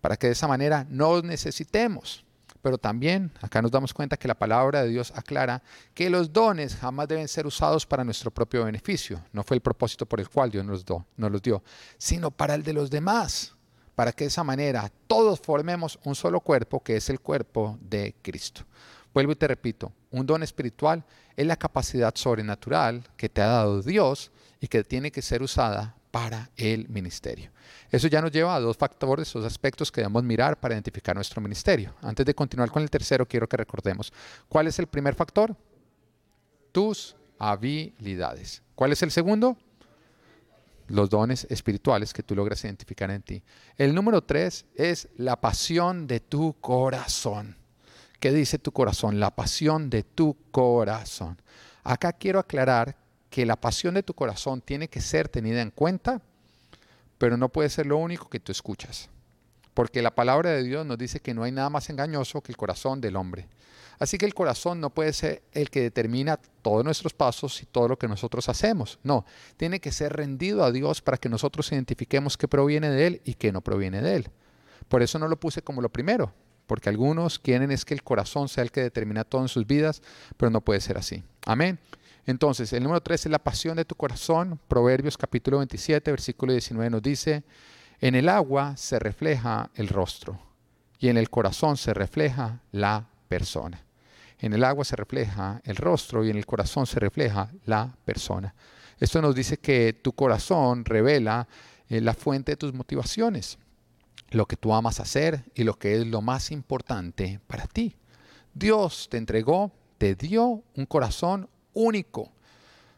Para 0.00 0.16
que 0.16 0.28
de 0.28 0.32
esa 0.32 0.48
manera 0.48 0.86
nos 0.88 1.24
necesitemos. 1.24 2.23
Pero 2.64 2.78
también 2.78 3.30
acá 3.42 3.60
nos 3.60 3.70
damos 3.70 3.92
cuenta 3.92 4.16
que 4.16 4.26
la 4.26 4.38
palabra 4.38 4.82
de 4.82 4.88
Dios 4.88 5.12
aclara 5.14 5.62
que 5.92 6.08
los 6.08 6.32
dones 6.32 6.74
jamás 6.74 7.06
deben 7.06 7.28
ser 7.28 7.46
usados 7.46 7.84
para 7.84 8.04
nuestro 8.04 8.30
propio 8.30 8.64
beneficio. 8.64 9.20
No 9.34 9.42
fue 9.42 9.56
el 9.56 9.60
propósito 9.60 10.06
por 10.06 10.18
el 10.18 10.30
cual 10.30 10.50
Dios 10.50 10.64
nos, 10.64 10.82
nos 11.18 11.30
los 11.30 11.42
dio, 11.42 11.62
sino 11.98 12.30
para 12.30 12.54
el 12.54 12.62
de 12.62 12.72
los 12.72 12.88
demás 12.88 13.52
para 13.94 14.12
que 14.12 14.24
de 14.24 14.28
esa 14.28 14.44
manera 14.44 14.90
todos 15.06 15.40
formemos 15.40 15.98
un 16.04 16.14
solo 16.14 16.40
cuerpo 16.40 16.82
que 16.82 16.96
es 16.96 17.10
el 17.10 17.20
cuerpo 17.20 17.78
de 17.82 18.14
Cristo. 18.22 18.62
Vuelvo 19.12 19.32
y 19.32 19.36
te 19.36 19.46
repito, 19.46 19.92
un 20.10 20.24
don 20.24 20.42
espiritual 20.42 21.04
es 21.36 21.46
la 21.46 21.56
capacidad 21.56 22.14
sobrenatural 22.14 23.06
que 23.18 23.28
te 23.28 23.42
ha 23.42 23.48
dado 23.48 23.82
Dios 23.82 24.32
y 24.58 24.68
que 24.68 24.84
tiene 24.84 25.12
que 25.12 25.20
ser 25.20 25.42
usada 25.42 25.96
para 26.14 26.48
el 26.56 26.88
ministerio. 26.90 27.50
Eso 27.90 28.06
ya 28.06 28.22
nos 28.22 28.30
lleva 28.30 28.54
a 28.54 28.60
dos 28.60 28.76
factores, 28.76 29.32
dos 29.32 29.44
aspectos 29.44 29.90
que 29.90 30.00
debemos 30.00 30.22
mirar 30.22 30.60
para 30.60 30.72
identificar 30.72 31.16
nuestro 31.16 31.40
ministerio. 31.40 31.92
Antes 32.02 32.24
de 32.24 32.36
continuar 32.36 32.70
con 32.70 32.84
el 32.84 32.88
tercero, 32.88 33.26
quiero 33.26 33.48
que 33.48 33.56
recordemos, 33.56 34.12
¿cuál 34.48 34.68
es 34.68 34.78
el 34.78 34.86
primer 34.86 35.16
factor? 35.16 35.56
Tus 36.70 37.16
habilidades. 37.36 38.62
¿Cuál 38.76 38.92
es 38.92 39.02
el 39.02 39.10
segundo? 39.10 39.58
los 40.86 41.08
dones 41.10 41.48
espirituales 41.50 42.12
que 42.12 42.22
tú 42.22 42.36
logras 42.36 42.62
identificar 42.62 43.10
en 43.10 43.22
ti. 43.22 43.42
El 43.78 43.94
número 43.94 44.22
tres 44.22 44.66
es 44.76 45.08
la 45.16 45.40
pasión 45.40 46.06
de 46.06 46.20
tu 46.20 46.52
corazón. 46.60 47.56
¿Qué 48.20 48.30
dice 48.30 48.58
tu 48.60 48.70
corazón? 48.70 49.18
La 49.18 49.34
pasión 49.34 49.88
de 49.88 50.02
tu 50.04 50.36
corazón. 50.52 51.40
Acá 51.82 52.12
quiero 52.12 52.38
aclarar 52.38 52.98
que 53.34 53.44
la 53.44 53.56
pasión 53.56 53.94
de 53.94 54.04
tu 54.04 54.14
corazón 54.14 54.60
tiene 54.60 54.86
que 54.86 55.00
ser 55.00 55.28
tenida 55.28 55.60
en 55.60 55.72
cuenta, 55.72 56.22
pero 57.18 57.36
no 57.36 57.48
puede 57.48 57.68
ser 57.68 57.84
lo 57.84 57.96
único 57.96 58.30
que 58.30 58.38
tú 58.38 58.52
escuchas. 58.52 59.08
Porque 59.74 60.02
la 60.02 60.14
palabra 60.14 60.50
de 60.50 60.62
Dios 60.62 60.86
nos 60.86 60.98
dice 60.98 61.18
que 61.18 61.34
no 61.34 61.42
hay 61.42 61.50
nada 61.50 61.68
más 61.68 61.90
engañoso 61.90 62.42
que 62.42 62.52
el 62.52 62.56
corazón 62.56 63.00
del 63.00 63.16
hombre. 63.16 63.48
Así 63.98 64.18
que 64.18 64.26
el 64.26 64.34
corazón 64.34 64.80
no 64.80 64.90
puede 64.90 65.12
ser 65.12 65.42
el 65.50 65.68
que 65.68 65.80
determina 65.80 66.36
todos 66.62 66.84
nuestros 66.84 67.12
pasos 67.12 67.60
y 67.60 67.66
todo 67.66 67.88
lo 67.88 67.98
que 67.98 68.06
nosotros 68.06 68.48
hacemos. 68.48 69.00
No, 69.02 69.26
tiene 69.56 69.80
que 69.80 69.90
ser 69.90 70.12
rendido 70.12 70.62
a 70.62 70.70
Dios 70.70 71.02
para 71.02 71.16
que 71.16 71.28
nosotros 71.28 71.72
identifiquemos 71.72 72.36
qué 72.36 72.46
proviene 72.46 72.88
de 72.88 73.04
Él 73.08 73.22
y 73.24 73.34
qué 73.34 73.50
no 73.50 73.62
proviene 73.62 74.00
de 74.00 74.14
Él. 74.14 74.30
Por 74.86 75.02
eso 75.02 75.18
no 75.18 75.26
lo 75.26 75.40
puse 75.40 75.60
como 75.60 75.82
lo 75.82 75.88
primero, 75.88 76.32
porque 76.68 76.88
algunos 76.88 77.40
quieren 77.40 77.72
es 77.72 77.84
que 77.84 77.94
el 77.94 78.04
corazón 78.04 78.48
sea 78.48 78.62
el 78.62 78.70
que 78.70 78.82
determina 78.82 79.24
todo 79.24 79.42
en 79.42 79.48
sus 79.48 79.66
vidas, 79.66 80.02
pero 80.36 80.50
no 80.50 80.60
puede 80.60 80.80
ser 80.80 80.98
así. 80.98 81.24
Amén. 81.44 81.80
Entonces, 82.26 82.72
el 82.72 82.82
número 82.82 83.02
3 83.02 83.26
es 83.26 83.30
la 83.30 83.38
pasión 83.38 83.76
de 83.76 83.84
tu 83.84 83.94
corazón. 83.94 84.58
Proverbios 84.68 85.18
capítulo 85.18 85.58
27, 85.58 86.10
versículo 86.10 86.52
19 86.52 86.90
nos 86.90 87.02
dice, 87.02 87.44
en 88.00 88.14
el 88.14 88.28
agua 88.28 88.76
se 88.76 88.98
refleja 88.98 89.70
el 89.74 89.88
rostro 89.88 90.38
y 90.98 91.08
en 91.08 91.16
el 91.16 91.28
corazón 91.28 91.76
se 91.76 91.92
refleja 91.92 92.60
la 92.72 93.06
persona. 93.28 93.84
En 94.38 94.52
el 94.52 94.64
agua 94.64 94.84
se 94.84 94.96
refleja 94.96 95.60
el 95.64 95.76
rostro 95.76 96.24
y 96.24 96.30
en 96.30 96.36
el 96.36 96.46
corazón 96.46 96.86
se 96.86 96.98
refleja 96.98 97.50
la 97.66 97.94
persona. 98.04 98.54
Esto 98.98 99.20
nos 99.20 99.34
dice 99.34 99.58
que 99.58 99.92
tu 99.92 100.12
corazón 100.12 100.84
revela 100.84 101.46
eh, 101.88 102.00
la 102.00 102.14
fuente 102.14 102.52
de 102.52 102.56
tus 102.56 102.72
motivaciones, 102.72 103.58
lo 104.30 104.46
que 104.46 104.56
tú 104.56 104.74
amas 104.74 105.00
hacer 105.00 105.44
y 105.54 105.64
lo 105.64 105.78
que 105.78 105.96
es 105.96 106.06
lo 106.06 106.20
más 106.22 106.50
importante 106.50 107.40
para 107.46 107.66
ti. 107.66 107.96
Dios 108.54 109.08
te 109.10 109.16
entregó, 109.16 109.72
te 109.98 110.14
dio 110.14 110.62
un 110.74 110.86
corazón 110.86 111.48
único 111.74 112.32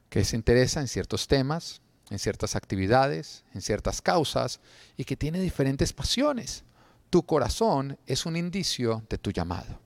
que 0.09 0.25
se 0.25 0.37
interesa 0.37 0.81
en 0.81 0.89
ciertos 0.89 1.27
temas, 1.27 1.81
en 2.11 2.19
ciertas 2.19 2.55
actividades, 2.55 3.45
en 3.53 3.61
ciertas 3.61 4.01
causas 4.01 4.61
y 4.97 5.05
que 5.05 5.17
tiene 5.17 5.41
diferentes 5.41 5.93
pasiones. 5.93 6.65
Tu 7.11 7.25
corazón 7.25 7.99
es 8.07 8.27
un 8.27 8.37
indicio 8.37 9.03
de 9.09 9.19
tu 9.19 9.31
llamado. 9.31 9.81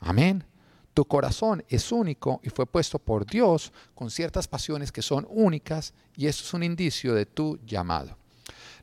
Amén. 0.00 0.44
Tu 0.94 1.04
corazón 1.06 1.64
es 1.68 1.90
único 1.90 2.40
y 2.42 2.50
fue 2.50 2.66
puesto 2.66 2.98
por 2.98 3.24
Dios 3.24 3.72
con 3.94 4.10
ciertas 4.10 4.46
pasiones 4.46 4.92
que 4.92 5.00
son 5.00 5.26
únicas 5.30 5.94
y 6.16 6.26
eso 6.26 6.44
es 6.44 6.52
un 6.52 6.62
indicio 6.62 7.14
de 7.14 7.24
tu 7.24 7.58
llamado. 7.64 8.18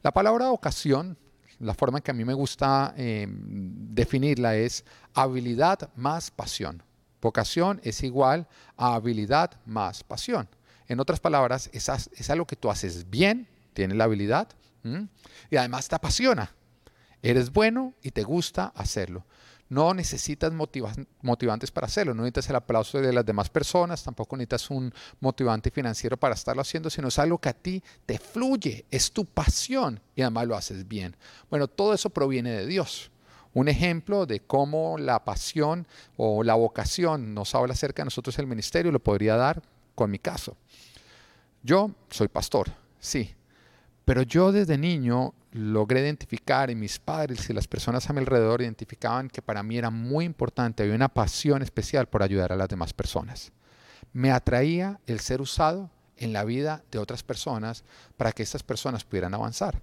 La 0.02 0.12
palabra 0.12 0.50
ocasión, 0.52 1.18
la 1.60 1.74
forma 1.74 2.02
que 2.02 2.12
a 2.12 2.14
mí 2.14 2.26
me 2.26 2.34
gusta 2.34 2.94
em, 2.98 3.94
definirla 3.94 4.56
es 4.56 4.86
habilidad 5.14 5.90
más 5.96 6.32
pasión. 6.32 6.82
Vocación 7.22 7.82
es 7.84 8.04
igual 8.04 8.48
a 8.78 8.96
habilidad 8.96 9.52
más 9.66 10.04
pasión. 10.04 10.48
En 10.88 11.00
otras 11.00 11.20
palabras, 11.20 11.70
es, 11.74 12.30
algo 12.30 12.48
que 12.48 12.56
tú 12.56 12.72
haces 12.72 13.10
bien, 13.10 13.48
tienes 13.74 13.98
la 13.98 14.06
habilidad 14.06 14.48
y 15.50 15.56
además 15.56 15.88
te 15.88 15.96
apasiona. 15.96 16.52
Eres 17.22 17.52
bueno 17.52 17.94
y 18.02 18.12
te 18.12 18.24
gusta 18.24 18.72
hacerlo. 18.76 19.26
No 19.68 19.94
necesitas 19.94 20.52
motivantes 21.22 21.70
para 21.70 21.86
hacerlo, 21.86 22.16
no 22.16 22.24
necesitas 22.24 22.50
el 22.50 22.56
aplauso 22.56 23.00
de 23.00 23.14
las 23.14 23.24
demás 23.24 23.50
personas, 23.50 24.04
tampoco 24.04 24.36
necesitas 24.36 24.72
un 24.72 24.92
motivante 25.20 25.70
financiero 25.70 26.18
para 26.18 26.34
estarlo 26.34 26.64
haciendo, 26.64 26.90
sino 26.90 27.10
es 27.10 27.20
algo 27.20 27.38
que 27.38 27.50
a 27.50 27.54
ti 27.54 27.84
te 28.08 28.18
fluye, 28.18 28.86
es 28.90 29.12
tu 29.12 29.26
pasión 29.26 30.02
y 30.16 30.24
además 30.24 30.48
lo 30.48 30.56
haces 30.56 30.88
bien. 30.88 31.16
Bueno, 31.52 31.68
todo 31.68 31.94
eso 31.94 32.10
proviene 32.10 32.50
de 32.52 32.66
Dios. 32.66 33.12
Un 33.60 33.68
ejemplo 33.68 34.26
de 34.26 34.40
cómo 34.40 34.98
la 34.98 35.26
pasión 35.26 35.86
o 36.16 36.46
la 36.46 36.56
vocación 36.56 37.34
nos 37.34 37.54
habla 37.56 37.74
acerca 37.74 38.04
de 38.04 38.06
nosotros 38.06 38.40
el 38.40 38.48
ministerio 38.48 38.90
lo 38.90 39.04
podría 39.04 39.36
dar 39.36 39.62
con 39.96 40.10
mi 40.10 40.18
caso. 40.18 40.56
Yo 41.62 41.92
soy 42.10 42.30
pastor, 42.30 42.72
sí, 43.02 43.36
pero 44.06 44.22
yo 44.22 44.54
desde 44.54 44.78
niño 44.78 45.34
logré 45.52 46.00
identificar 46.00 46.70
y 46.70 46.76
mis 46.76 47.00
padres 47.00 47.50
y 47.50 47.54
las 47.54 47.68
personas 47.68 48.10
a 48.10 48.14
mi 48.14 48.20
alrededor 48.20 48.62
identificaban 48.62 49.28
que 49.28 49.42
para 49.42 49.62
mí 49.62 49.78
era 49.78 49.90
muy 49.90 50.24
importante, 50.24 50.84
había 50.84 50.96
una 50.96 51.10
pasión 51.10 51.62
especial 51.62 52.08
por 52.08 52.24
ayudar 52.24 52.54
a 52.54 52.56
las 52.56 52.70
demás 52.70 52.94
personas. 52.94 53.52
Me 54.14 54.32
atraía 54.32 55.02
el 55.06 55.20
ser 55.20 55.42
usado 55.42 55.90
en 56.16 56.32
la 56.32 56.46
vida 56.46 56.82
de 56.92 57.00
otras 57.00 57.24
personas 57.24 57.84
para 58.16 58.32
que 58.32 58.42
estas 58.42 58.64
personas 58.64 59.04
pudieran 59.04 59.34
avanzar. 59.34 59.82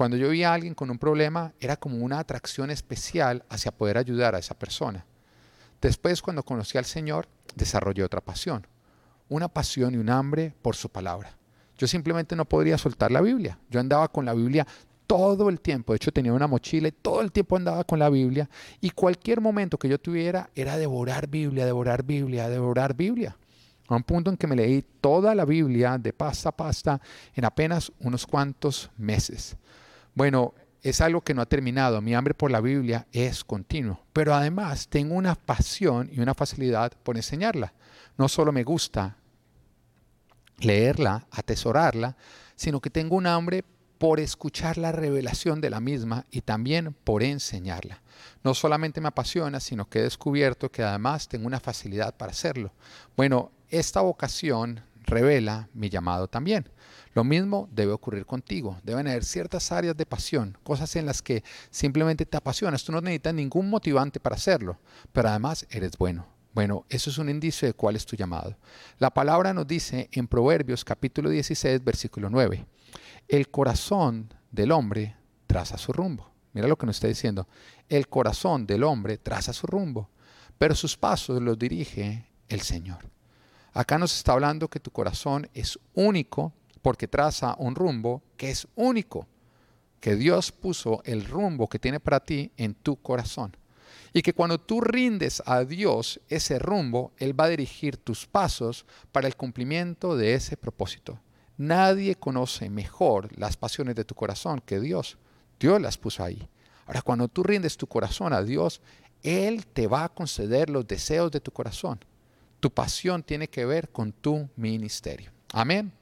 Cuando 0.00 0.16
yo 0.16 0.30
veía 0.30 0.50
a 0.50 0.54
alguien 0.54 0.72
con 0.74 0.90
un 0.90 0.98
problema, 0.98 1.52
era 1.60 1.76
como 1.76 1.98
una 1.98 2.20
atracción 2.20 2.70
especial 2.70 3.44
hacia 3.50 3.70
poder 3.70 3.98
ayudar 3.98 4.34
a 4.34 4.38
esa 4.38 4.58
persona. 4.58 5.04
Después, 5.78 6.22
cuando 6.22 6.42
conocí 6.42 6.78
al 6.78 6.86
Señor, 6.86 7.28
desarrollé 7.54 8.02
otra 8.02 8.22
pasión, 8.22 8.66
una 9.28 9.48
pasión 9.48 9.92
y 9.92 9.98
un 9.98 10.08
hambre 10.08 10.54
por 10.62 10.74
su 10.74 10.88
palabra. 10.88 11.36
Yo 11.76 11.86
simplemente 11.86 12.34
no 12.34 12.46
podría 12.46 12.78
soltar 12.78 13.10
la 13.10 13.20
Biblia. 13.20 13.58
Yo 13.68 13.78
andaba 13.78 14.08
con 14.08 14.24
la 14.24 14.32
Biblia 14.32 14.66
todo 15.06 15.50
el 15.50 15.60
tiempo. 15.60 15.92
De 15.92 15.98
hecho, 15.98 16.12
tenía 16.12 16.32
una 16.32 16.46
mochila 16.46 16.88
y 16.88 16.92
todo 16.92 17.20
el 17.20 17.30
tiempo 17.30 17.58
andaba 17.58 17.84
con 17.84 17.98
la 17.98 18.08
Biblia. 18.08 18.48
Y 18.80 18.92
cualquier 18.92 19.42
momento 19.42 19.76
que 19.76 19.90
yo 19.90 20.00
tuviera 20.00 20.48
era 20.54 20.78
devorar 20.78 21.28
Biblia, 21.28 21.66
devorar 21.66 22.04
Biblia, 22.04 22.48
devorar 22.48 22.94
Biblia. 22.94 23.36
A 23.86 23.96
un 23.96 24.02
punto 24.02 24.30
en 24.30 24.38
que 24.38 24.46
me 24.46 24.56
leí 24.56 24.82
toda 25.02 25.34
la 25.34 25.44
Biblia 25.44 25.98
de 25.98 26.14
pasta 26.14 26.48
a 26.48 26.56
pasta 26.56 27.02
en 27.34 27.44
apenas 27.44 27.92
unos 27.98 28.26
cuantos 28.26 28.90
meses. 28.96 29.58
Bueno, 30.14 30.54
es 30.82 31.00
algo 31.00 31.20
que 31.20 31.34
no 31.34 31.42
ha 31.42 31.46
terminado. 31.46 32.00
Mi 32.00 32.14
hambre 32.14 32.34
por 32.34 32.50
la 32.50 32.60
Biblia 32.60 33.06
es 33.12 33.44
continuo. 33.44 34.00
Pero 34.12 34.34
además 34.34 34.88
tengo 34.88 35.14
una 35.14 35.34
pasión 35.34 36.08
y 36.12 36.20
una 36.20 36.34
facilidad 36.34 36.92
por 37.02 37.16
enseñarla. 37.16 37.72
No 38.16 38.28
solo 38.28 38.52
me 38.52 38.64
gusta 38.64 39.16
leerla, 40.58 41.26
atesorarla, 41.30 42.16
sino 42.56 42.80
que 42.80 42.90
tengo 42.90 43.16
un 43.16 43.26
hambre 43.26 43.64
por 43.98 44.18
escuchar 44.18 44.78
la 44.78 44.92
revelación 44.92 45.60
de 45.60 45.68
la 45.68 45.80
misma 45.80 46.24
y 46.30 46.40
también 46.40 46.94
por 47.04 47.22
enseñarla. 47.22 48.00
No 48.42 48.54
solamente 48.54 49.00
me 49.00 49.08
apasiona, 49.08 49.60
sino 49.60 49.88
que 49.88 49.98
he 49.98 50.02
descubierto 50.02 50.70
que 50.70 50.82
además 50.82 51.28
tengo 51.28 51.46
una 51.46 51.60
facilidad 51.60 52.14
para 52.16 52.32
hacerlo. 52.32 52.72
Bueno, 53.16 53.52
esta 53.68 54.00
vocación 54.00 54.82
revela 55.04 55.68
mi 55.74 55.90
llamado 55.90 56.28
también. 56.28 56.66
Lo 57.12 57.24
mismo 57.24 57.68
debe 57.72 57.92
ocurrir 57.92 58.24
contigo. 58.24 58.78
Deben 58.84 59.08
haber 59.08 59.24
ciertas 59.24 59.72
áreas 59.72 59.96
de 59.96 60.06
pasión, 60.06 60.56
cosas 60.62 60.94
en 60.96 61.06
las 61.06 61.22
que 61.22 61.42
simplemente 61.70 62.24
te 62.24 62.36
apasionas. 62.36 62.84
Tú 62.84 62.92
no 62.92 63.00
necesitas 63.00 63.34
ningún 63.34 63.68
motivante 63.68 64.20
para 64.20 64.36
hacerlo, 64.36 64.78
pero 65.12 65.28
además 65.28 65.66
eres 65.70 65.96
bueno 65.98 66.26
Bueno, 66.52 66.84
eso 66.88 67.10
es 67.10 67.18
un 67.18 67.28
indicio 67.28 67.66
de 67.66 67.74
cuál 67.74 67.96
es 67.96 68.06
tu 68.06 68.16
llamado. 68.16 68.56
La 68.98 69.10
palabra 69.10 69.52
nos 69.52 69.66
dice 69.66 70.08
en 70.12 70.28
Proverbios 70.28 70.84
capítulo 70.84 71.30
16, 71.30 71.82
versículo 71.82 72.30
9, 72.30 72.64
el 73.28 73.48
corazón 73.50 74.32
del 74.50 74.72
hombre 74.72 75.16
traza 75.46 75.78
su 75.78 75.92
rumbo. 75.92 76.30
Mira 76.52 76.66
lo 76.66 76.76
que 76.76 76.86
nos 76.86 76.96
está 76.96 77.06
diciendo. 77.06 77.46
El 77.88 78.08
corazón 78.08 78.66
del 78.66 78.82
hombre 78.82 79.18
traza 79.18 79.52
su 79.52 79.66
rumbo, 79.66 80.10
pero 80.58 80.74
sus 80.74 80.96
pasos 80.96 81.40
los 81.40 81.58
dirige 81.58 82.26
el 82.48 82.60
Señor. 82.60 83.08
Acá 83.72 83.98
nos 83.98 84.16
está 84.16 84.32
hablando 84.32 84.68
que 84.68 84.80
tu 84.80 84.90
corazón 84.90 85.48
es 85.54 85.78
único 85.94 86.52
porque 86.82 87.08
traza 87.08 87.54
un 87.58 87.74
rumbo 87.74 88.22
que 88.36 88.50
es 88.50 88.66
único, 88.74 89.26
que 90.00 90.16
Dios 90.16 90.50
puso 90.52 91.02
el 91.04 91.24
rumbo 91.24 91.68
que 91.68 91.78
tiene 91.78 92.00
para 92.00 92.20
ti 92.20 92.50
en 92.56 92.74
tu 92.74 92.96
corazón. 92.96 93.56
Y 94.12 94.22
que 94.22 94.32
cuando 94.32 94.58
tú 94.58 94.80
rindes 94.80 95.42
a 95.46 95.64
Dios 95.64 96.20
ese 96.28 96.58
rumbo, 96.58 97.12
Él 97.18 97.38
va 97.38 97.44
a 97.44 97.50
dirigir 97.50 97.96
tus 97.96 98.26
pasos 98.26 98.86
para 99.12 99.28
el 99.28 99.36
cumplimiento 99.36 100.16
de 100.16 100.34
ese 100.34 100.56
propósito. 100.56 101.20
Nadie 101.56 102.14
conoce 102.16 102.70
mejor 102.70 103.28
las 103.38 103.56
pasiones 103.56 103.94
de 103.94 104.04
tu 104.04 104.14
corazón 104.14 104.62
que 104.64 104.80
Dios. 104.80 105.18
Dios 105.60 105.80
las 105.80 105.98
puso 105.98 106.24
ahí. 106.24 106.48
Ahora, 106.86 107.02
cuando 107.02 107.28
tú 107.28 107.42
rindes 107.42 107.76
tu 107.76 107.86
corazón 107.86 108.32
a 108.32 108.42
Dios, 108.42 108.80
Él 109.22 109.66
te 109.66 109.86
va 109.86 110.04
a 110.04 110.08
conceder 110.08 110.70
los 110.70 110.88
deseos 110.88 111.30
de 111.30 111.40
tu 111.40 111.52
corazón. 111.52 112.00
Tu 112.58 112.70
pasión 112.70 113.22
tiene 113.22 113.48
que 113.48 113.64
ver 113.64 113.90
con 113.90 114.12
tu 114.12 114.48
ministerio. 114.56 115.30
Amén. 115.52 115.99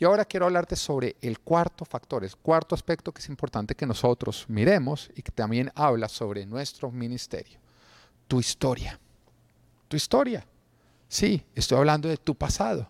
Y 0.00 0.04
ahora 0.04 0.24
quiero 0.24 0.46
hablarte 0.46 0.76
sobre 0.76 1.16
el 1.20 1.40
cuarto 1.40 1.84
factor, 1.84 2.24
el 2.24 2.36
cuarto 2.36 2.76
aspecto 2.76 3.12
que 3.12 3.20
es 3.20 3.28
importante 3.28 3.74
que 3.74 3.84
nosotros 3.84 4.44
miremos 4.48 5.10
y 5.16 5.22
que 5.22 5.32
también 5.32 5.72
habla 5.74 6.08
sobre 6.08 6.46
nuestro 6.46 6.92
ministerio. 6.92 7.58
Tu 8.28 8.38
historia. 8.38 8.98
Tu 9.88 9.96
historia. 9.96 10.46
Sí, 11.08 11.44
estoy 11.52 11.78
hablando 11.78 12.08
de 12.08 12.16
tu 12.16 12.36
pasado. 12.36 12.88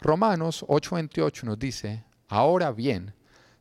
Romanos 0.00 0.64
8:28 0.68 1.44
nos 1.44 1.58
dice, 1.58 2.04
ahora 2.28 2.72
bien, 2.72 3.14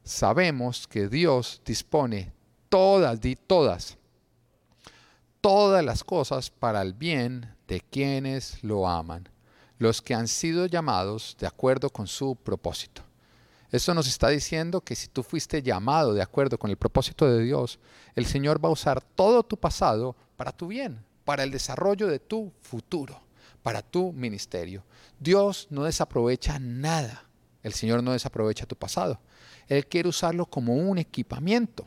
sabemos 0.04 0.86
que 0.86 1.08
Dios 1.08 1.62
dispone 1.64 2.34
todas, 2.68 3.22
di 3.22 3.36
todas, 3.36 3.98
todas 5.40 5.86
las 5.86 6.04
cosas 6.04 6.50
para 6.50 6.82
el 6.82 6.94
bien 6.94 7.56
de 7.66 7.80
quienes 7.80 8.62
lo 8.62 8.90
aman 8.90 9.30
los 9.80 10.02
que 10.02 10.14
han 10.14 10.28
sido 10.28 10.68
llamados 10.68 11.36
de 11.40 11.48
acuerdo 11.48 11.90
con 11.90 12.06
su 12.06 12.36
propósito. 12.36 13.02
Esto 13.72 13.94
nos 13.94 14.08
está 14.08 14.30
diciendo 14.30 14.82
que 14.82 14.96
si 14.96 15.08
tú 15.08 15.24
fuiste 15.24 15.64
llamado 15.64 16.14
de 16.14 16.22
acuerdo 16.22 16.58
con 16.58 16.70
el 16.70 16.78
propósito 16.78 17.26
de 17.26 17.44
Dios, 17.44 17.80
el 18.16 18.26
Señor 18.26 18.64
va 18.64 18.70
a 18.70 18.74
usar 18.74 19.02
todo 19.02 19.44
tu 19.44 19.58
pasado 19.58 20.16
para 20.36 20.52
tu 20.52 20.68
bien, 20.68 21.04
para 21.24 21.44
el 21.44 21.52
desarrollo 21.52 22.08
de 22.08 22.20
tu 22.20 22.52
futuro, 22.62 23.22
para 23.64 23.82
tu 23.82 24.12
ministerio. 24.12 24.84
Dios 25.20 25.68
no 25.70 25.84
desaprovecha 25.84 26.60
nada. 26.60 27.26
El 27.64 27.74
Señor 27.74 28.04
no 28.04 28.12
desaprovecha 28.12 28.66
tu 28.66 28.76
pasado. 28.76 29.20
Él 29.68 29.86
quiere 29.86 30.10
usarlo 30.10 30.46
como 30.46 30.76
un 30.76 30.98
equipamiento 30.98 31.86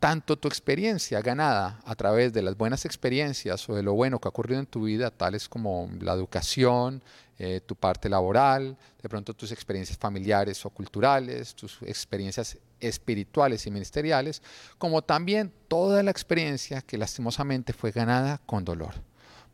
tanto 0.00 0.38
tu 0.38 0.48
experiencia 0.48 1.20
ganada 1.20 1.78
a 1.84 1.94
través 1.94 2.32
de 2.32 2.40
las 2.40 2.56
buenas 2.56 2.86
experiencias 2.86 3.68
o 3.68 3.74
de 3.74 3.82
lo 3.82 3.92
bueno 3.92 4.18
que 4.18 4.26
ha 4.26 4.30
ocurrido 4.30 4.58
en 4.58 4.66
tu 4.66 4.84
vida, 4.84 5.10
tales 5.10 5.46
como 5.46 5.90
la 6.00 6.14
educación, 6.14 7.02
eh, 7.38 7.60
tu 7.60 7.76
parte 7.76 8.08
laboral, 8.08 8.78
de 9.02 9.08
pronto 9.10 9.34
tus 9.34 9.52
experiencias 9.52 9.98
familiares 9.98 10.64
o 10.64 10.70
culturales, 10.70 11.54
tus 11.54 11.82
experiencias 11.82 12.56
espirituales 12.80 13.66
y 13.66 13.70
ministeriales, 13.70 14.42
como 14.78 15.02
también 15.02 15.52
toda 15.68 16.02
la 16.02 16.10
experiencia 16.10 16.80
que 16.80 16.96
lastimosamente 16.96 17.74
fue 17.74 17.90
ganada 17.90 18.38
con 18.46 18.64
dolor. 18.64 18.94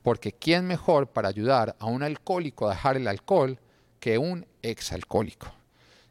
Porque 0.04 0.30
¿quién 0.30 0.64
mejor 0.64 1.08
para 1.08 1.28
ayudar 1.28 1.74
a 1.80 1.86
un 1.86 2.04
alcohólico 2.04 2.68
a 2.68 2.74
dejar 2.74 2.96
el 2.96 3.08
alcohol 3.08 3.58
que 3.98 4.16
un 4.16 4.46
exalcohólico? 4.62 5.52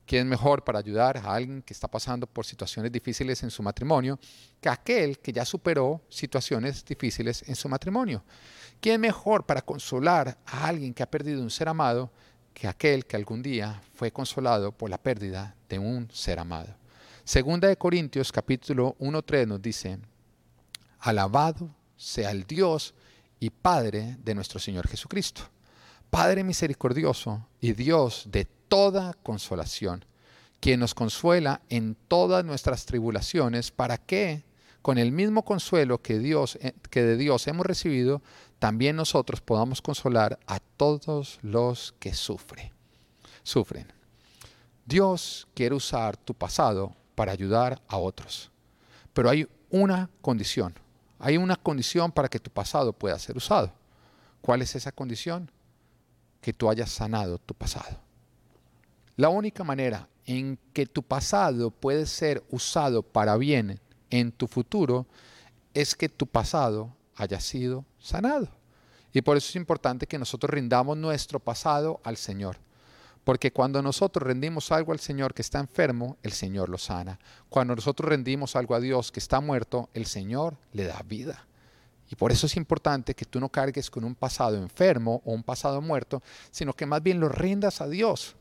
¿Quién 0.06 0.30
mejor 0.30 0.64
para 0.64 0.80
ayudar 0.80 1.18
a 1.18 1.34
alguien 1.34 1.64
que 1.64 1.74
está 1.74 1.88
pasando 1.88 2.28
por 2.28 2.46
situaciones 2.46 2.92
difíciles 2.92 3.42
en 3.42 3.50
su 3.50 3.64
matrimonio 3.64 4.20
que 4.62 4.70
aquel 4.70 5.18
que 5.18 5.34
ya 5.34 5.44
superó 5.46 6.02
situaciones 6.10 6.86
difíciles 6.86 7.44
en 7.48 7.56
su 7.56 7.68
matrimonio? 7.68 8.24
¿Quién 8.80 9.02
mejor 9.02 9.46
para 9.46 9.64
consolar 9.64 10.38
a 10.46 10.68
alguien 10.68 10.94
que 10.94 11.02
ha 11.02 11.10
perdido 11.10 11.42
un 11.42 11.50
ser 11.50 11.68
amado 11.70 12.12
que 12.54 12.68
aquel 12.68 13.06
que 13.06 13.16
algún 13.16 13.42
día 13.42 13.82
fue 13.96 14.12
consolado 14.12 14.72
por 14.72 14.92
la 14.92 15.00
pérdida 15.00 15.56
de 15.68 15.80
un 15.80 16.08
ser 16.12 16.38
amado? 16.38 16.76
Segunda 17.24 17.68
de 17.68 17.78
Corintios 17.78 18.32
capítulo 18.32 18.96
1.3 19.00 19.48
nos 19.48 19.60
dice, 19.60 19.98
alabado 21.00 21.76
sea 21.98 22.30
el 22.30 22.44
Dios 22.44 22.94
y 23.40 23.50
Padre 23.50 24.18
de 24.20 24.36
nuestro 24.36 24.60
Señor 24.60 24.88
Jesucristo, 24.88 25.42
Padre 26.12 26.44
misericordioso 26.44 27.48
y 27.60 27.74
Dios 27.74 28.28
de 28.30 28.46
toda 28.76 29.14
consolación, 29.24 30.04
quien 30.60 30.82
nos 30.82 30.94
consuela 30.94 31.62
en 31.70 31.96
todas 32.10 32.44
nuestras 32.44 32.86
tribulaciones, 32.86 33.72
para 33.72 33.98
que, 33.98 34.44
con 34.82 34.98
el 34.98 35.14
mismo 35.14 35.46
consuelo 35.46 36.02
que, 36.02 36.20
Dios, 36.20 36.58
eh, 36.60 36.74
que 36.90 37.02
de 37.02 37.16
Dios 37.16 37.48
hemos 37.48 37.66
recibido, 37.66 38.22
también 38.60 38.98
nosotros 38.98 39.40
podamos 39.40 39.82
consolar 39.82 40.40
a 40.46 40.60
todos 40.60 41.40
los 41.42 41.94
que 42.00 42.14
sufren. 42.14 42.74
Sufren. 43.44 43.88
Dios 44.86 45.48
quiere 45.54 45.74
usar 45.74 46.18
tu 46.18 46.34
pasado 46.34 46.94
para 47.16 47.32
ayudar 47.32 47.82
a 47.88 47.96
otros. 47.96 48.52
Pero 49.14 49.30
hay 49.30 49.48
una 49.70 50.10
condición. 50.20 50.74
Hay 51.18 51.38
una 51.38 51.56
condición 51.56 52.12
para 52.12 52.28
que 52.28 52.42
tu 52.42 52.52
pasado 52.52 52.92
pueda 52.92 53.18
ser 53.20 53.38
usado. 53.38 53.72
¿Cuál 54.42 54.64
es 54.64 54.76
esa 54.76 54.92
condición? 54.92 55.50
Que 56.42 56.52
tú 56.52 56.70
hayas 56.70 56.90
sanado 56.90 57.38
tu 57.38 57.54
pasado. 57.54 58.05
La 59.18 59.30
única 59.30 59.64
manera 59.64 60.10
en 60.26 60.60
que 60.74 60.86
tu 60.86 61.02
pasado 61.02 61.72
puede 61.72 62.06
ser 62.06 62.44
usado 62.50 63.02
para 63.02 63.38
bien 63.38 63.80
en 64.10 64.34
tu 64.34 64.48
futuro 64.48 65.08
es 65.74 65.96
que 65.96 66.10
tu 66.10 66.28
pasado 66.28 66.94
haya 67.16 67.40
sido 67.40 67.86
sanado. 67.98 68.50
Y 69.14 69.22
por 69.22 69.38
eso 69.38 69.48
es 69.48 69.56
importante 69.56 70.06
que 70.06 70.20
nosotros 70.20 70.50
rindamos 70.50 70.98
nuestro 70.98 71.40
pasado 71.40 72.02
al 72.04 72.18
Señor. 72.18 72.58
Porque 73.24 73.54
cuando 73.54 73.82
nosotros 73.82 74.28
rendimos 74.28 74.70
algo 74.74 74.92
al 74.92 75.00
Señor 75.00 75.34
que 75.34 75.42
está 75.42 75.60
enfermo, 75.60 76.18
el 76.22 76.34
Señor 76.34 76.68
lo 76.68 76.78
sana. 76.78 77.18
Cuando 77.48 77.74
nosotros 77.74 78.10
rendimos 78.10 78.58
algo 78.58 78.76
a 78.76 78.82
Dios 78.82 79.14
que 79.14 79.22
está 79.22 79.40
muerto, 79.40 79.90
el 79.94 80.06
Señor 80.08 80.58
le 80.74 80.84
da 80.84 81.02
vida. 81.04 81.48
Y 82.12 82.16
por 82.16 82.34
eso 82.34 82.48
es 82.48 82.58
importante 82.58 83.16
que 83.16 83.26
tú 83.26 83.40
no 83.40 83.48
cargues 83.48 83.90
con 83.90 84.04
un 84.04 84.14
pasado 84.14 84.58
enfermo 84.58 85.22
o 85.24 85.32
un 85.32 85.42
pasado 85.42 85.82
muerto, 85.82 86.22
sino 86.52 86.74
que 86.74 86.86
más 86.86 87.02
bien 87.02 87.22
lo 87.22 87.30
rindas 87.30 87.80
a 87.80 87.88
Dios 87.88 88.36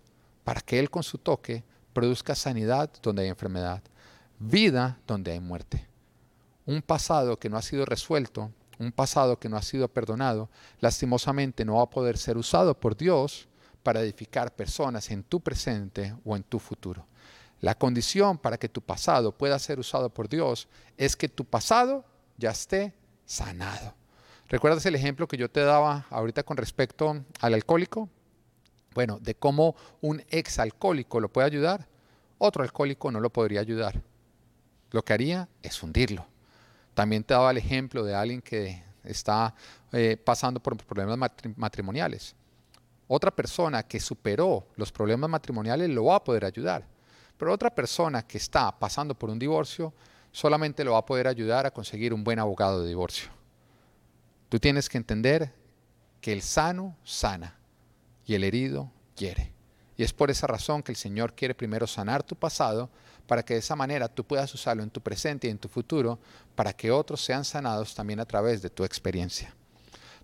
para 0.44 0.60
que 0.60 0.78
Él 0.78 0.90
con 0.90 1.02
su 1.02 1.18
toque 1.18 1.64
produzca 1.92 2.34
sanidad 2.34 2.90
donde 3.02 3.22
hay 3.22 3.28
enfermedad, 3.28 3.82
vida 4.38 4.98
donde 5.06 5.32
hay 5.32 5.40
muerte. 5.40 5.86
Un 6.66 6.82
pasado 6.82 7.38
que 7.38 7.48
no 7.48 7.56
ha 7.56 7.62
sido 7.62 7.84
resuelto, 7.84 8.50
un 8.78 8.92
pasado 8.92 9.38
que 9.38 9.48
no 9.48 9.56
ha 9.56 9.62
sido 9.62 9.88
perdonado, 9.88 10.50
lastimosamente 10.80 11.64
no 11.64 11.76
va 11.76 11.84
a 11.84 11.90
poder 11.90 12.18
ser 12.18 12.36
usado 12.36 12.78
por 12.78 12.96
Dios 12.96 13.48
para 13.82 14.00
edificar 14.00 14.54
personas 14.54 15.10
en 15.10 15.22
tu 15.22 15.40
presente 15.40 16.14
o 16.24 16.36
en 16.36 16.42
tu 16.42 16.58
futuro. 16.58 17.06
La 17.60 17.76
condición 17.76 18.38
para 18.38 18.58
que 18.58 18.68
tu 18.68 18.82
pasado 18.82 19.32
pueda 19.32 19.58
ser 19.58 19.78
usado 19.78 20.12
por 20.12 20.28
Dios 20.28 20.68
es 20.96 21.16
que 21.16 21.28
tu 21.28 21.44
pasado 21.44 22.04
ya 22.36 22.50
esté 22.50 22.92
sanado. 23.24 23.94
¿Recuerdas 24.48 24.84
el 24.86 24.94
ejemplo 24.94 25.26
que 25.26 25.36
yo 25.36 25.50
te 25.50 25.60
daba 25.60 26.06
ahorita 26.10 26.42
con 26.42 26.56
respecto 26.56 27.24
al 27.40 27.54
alcohólico? 27.54 28.08
Bueno, 28.94 29.18
de 29.20 29.34
cómo 29.34 29.74
un 30.00 30.22
exalcohólico 30.30 31.20
lo 31.20 31.28
puede 31.28 31.48
ayudar, 31.48 31.86
otro 32.38 32.62
alcohólico 32.62 33.10
no 33.10 33.20
lo 33.20 33.30
podría 33.30 33.60
ayudar. 33.60 34.00
Lo 34.90 35.04
que 35.04 35.12
haría 35.12 35.48
es 35.62 35.82
hundirlo. 35.82 36.26
También 36.94 37.24
te 37.24 37.34
daba 37.34 37.50
el 37.50 37.58
ejemplo 37.58 38.04
de 38.04 38.14
alguien 38.14 38.40
que 38.40 38.82
está 39.02 39.54
eh, 39.92 40.16
pasando 40.16 40.60
por 40.60 40.76
problemas 40.76 41.30
matrimoniales. 41.56 42.36
Otra 43.08 43.30
persona 43.30 43.82
que 43.82 43.98
superó 43.98 44.68
los 44.76 44.92
problemas 44.92 45.28
matrimoniales 45.28 45.90
lo 45.90 46.04
va 46.04 46.16
a 46.16 46.24
poder 46.24 46.44
ayudar. 46.44 46.86
Pero 47.36 47.52
otra 47.52 47.74
persona 47.74 48.22
que 48.22 48.38
está 48.38 48.70
pasando 48.78 49.14
por 49.14 49.28
un 49.28 49.38
divorcio 49.38 49.92
solamente 50.30 50.84
lo 50.84 50.92
va 50.92 50.98
a 50.98 51.06
poder 51.06 51.26
ayudar 51.26 51.66
a 51.66 51.72
conseguir 51.72 52.14
un 52.14 52.22
buen 52.22 52.38
abogado 52.38 52.82
de 52.82 52.88
divorcio. 52.88 53.28
Tú 54.48 54.60
tienes 54.60 54.88
que 54.88 54.98
entender 54.98 55.52
que 56.20 56.32
el 56.32 56.42
sano 56.42 56.96
sana 57.02 57.58
y 58.26 58.34
el 58.34 58.44
herido 58.44 58.90
quiere. 59.16 59.52
Y 59.96 60.02
es 60.02 60.12
por 60.12 60.30
esa 60.30 60.46
razón 60.46 60.82
que 60.82 60.92
el 60.92 60.96
Señor 60.96 61.34
quiere 61.34 61.54
primero 61.54 61.86
sanar 61.86 62.22
tu 62.22 62.34
pasado 62.34 62.90
para 63.26 63.44
que 63.44 63.54
de 63.54 63.60
esa 63.60 63.76
manera 63.76 64.08
tú 64.08 64.24
puedas 64.24 64.52
usarlo 64.52 64.82
en 64.82 64.90
tu 64.90 65.00
presente 65.00 65.46
y 65.46 65.50
en 65.50 65.58
tu 65.58 65.68
futuro 65.68 66.18
para 66.54 66.72
que 66.72 66.90
otros 66.90 67.24
sean 67.24 67.44
sanados 67.44 67.94
también 67.94 68.20
a 68.20 68.26
través 68.26 68.60
de 68.60 68.70
tu 68.70 68.84
experiencia. 68.84 69.54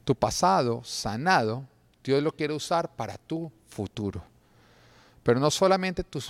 Tu 0.05 0.15
pasado 0.15 0.83
sanado, 0.85 1.65
Dios 2.03 2.23
lo 2.23 2.33
quiere 2.33 2.55
usar 2.55 2.95
para 2.95 3.17
tu 3.17 3.51
futuro. 3.69 4.23
Pero 5.23 5.39
no 5.39 5.51
solamente 5.51 6.03
tu, 6.03 6.21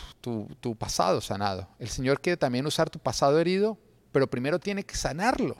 tu 0.61 0.77
pasado 0.77 1.21
sanado, 1.21 1.69
el 1.79 1.89
Señor 1.89 2.21
quiere 2.21 2.37
también 2.37 2.67
usar 2.67 2.91
tu 2.91 2.99
pasado 2.99 3.39
herido, 3.39 3.79
pero 4.13 4.29
primero 4.29 4.59
tiene 4.59 4.85
que 4.85 4.97
sanarlo. 4.97 5.57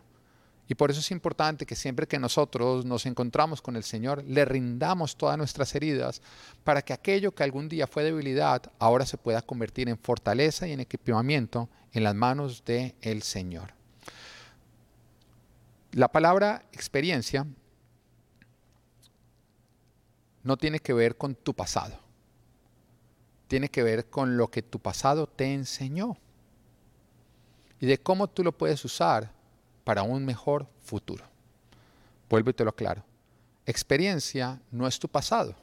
Y 0.71 0.77
por 0.77 0.93
eso 0.93 1.01
es 1.01 1.11
importante 1.11 1.67
que 1.67 1.75
siempre 1.75 2.07
que 2.07 2.21
nosotros 2.21 2.85
nos 2.85 3.05
encontramos 3.05 3.61
con 3.61 3.75
el 3.75 3.83
Señor, 3.83 4.23
le 4.23 4.45
rindamos 4.45 5.17
todas 5.17 5.37
nuestras 5.37 5.75
heridas 5.75 6.23
para 6.63 6.81
que 6.81 6.93
aquello 6.93 7.35
que 7.35 7.43
algún 7.43 7.69
día 7.69 7.89
fue 7.89 8.05
debilidad 8.05 8.71
ahora 8.79 9.05
se 9.05 9.19
pueda 9.19 9.43
convertir 9.43 9.89
en 9.89 9.99
fortaleza 9.99 10.69
y 10.69 10.73
en 10.73 10.79
equipamiento 10.79 11.69
en 11.93 12.05
las 12.05 12.15
manos 12.15 12.65
del 12.65 12.95
el 13.01 13.23
Señor. 13.23 13.75
La 15.91 16.07
palabra 16.07 16.65
experiencia 16.71 17.45
no 20.45 20.57
tiene 20.57 20.79
que 20.79 20.93
ver 20.93 21.17
con 21.17 21.35
tu 21.35 21.53
pasado. 21.53 21.99
Tiene 23.49 23.71
que 23.71 23.83
ver 23.83 24.09
con 24.09 24.37
lo 24.37 24.49
que 24.53 24.63
tu 24.63 24.79
pasado 24.79 25.27
te 25.27 25.53
enseñó 25.53 26.17
y 27.81 27.87
de 27.87 27.99
cómo 27.99 28.29
tú 28.29 28.45
lo 28.45 28.57
puedes 28.57 28.85
usar 28.85 29.40
para 29.85 30.03
un 30.03 30.25
mejor 30.25 30.69
futuro. 30.83 31.25
Vuelvo 32.29 32.51
y 32.51 32.55
te 32.55 32.65
lo 32.65 32.71
aclaro. 32.71 33.05
Experiencia 33.67 34.61
no 34.71 34.87
es 34.87 34.99
tu 34.99 35.09
pasado, 35.09 35.55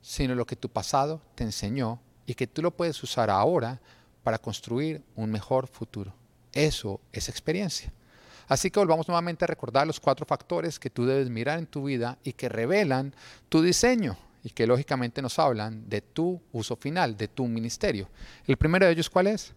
sino 0.00 0.34
lo 0.34 0.46
que 0.46 0.56
tu 0.56 0.68
pasado 0.68 1.20
te 1.34 1.44
enseñó 1.44 2.00
y 2.26 2.34
que 2.34 2.46
tú 2.46 2.62
lo 2.62 2.70
puedes 2.70 3.02
usar 3.02 3.30
ahora 3.30 3.80
para 4.22 4.38
construir 4.38 5.02
un 5.14 5.30
mejor 5.30 5.66
futuro. 5.66 6.14
Eso 6.52 7.00
es 7.12 7.28
experiencia. 7.28 7.92
Así 8.46 8.70
que 8.70 8.78
volvamos 8.78 9.08
nuevamente 9.08 9.44
a 9.44 9.48
recordar 9.48 9.86
los 9.86 10.00
cuatro 10.00 10.26
factores 10.26 10.78
que 10.78 10.90
tú 10.90 11.06
debes 11.06 11.30
mirar 11.30 11.58
en 11.58 11.66
tu 11.66 11.84
vida 11.84 12.18
y 12.22 12.32
que 12.32 12.48
revelan 12.48 13.14
tu 13.48 13.62
diseño 13.62 14.16
y 14.42 14.50
que 14.50 14.66
lógicamente 14.66 15.22
nos 15.22 15.38
hablan 15.38 15.88
de 15.88 16.02
tu 16.02 16.40
uso 16.52 16.76
final, 16.76 17.16
de 17.16 17.28
tu 17.28 17.46
ministerio. 17.46 18.08
El 18.46 18.58
primero 18.58 18.84
de 18.84 18.92
ellos, 18.92 19.08
¿cuál 19.08 19.28
es? 19.28 19.54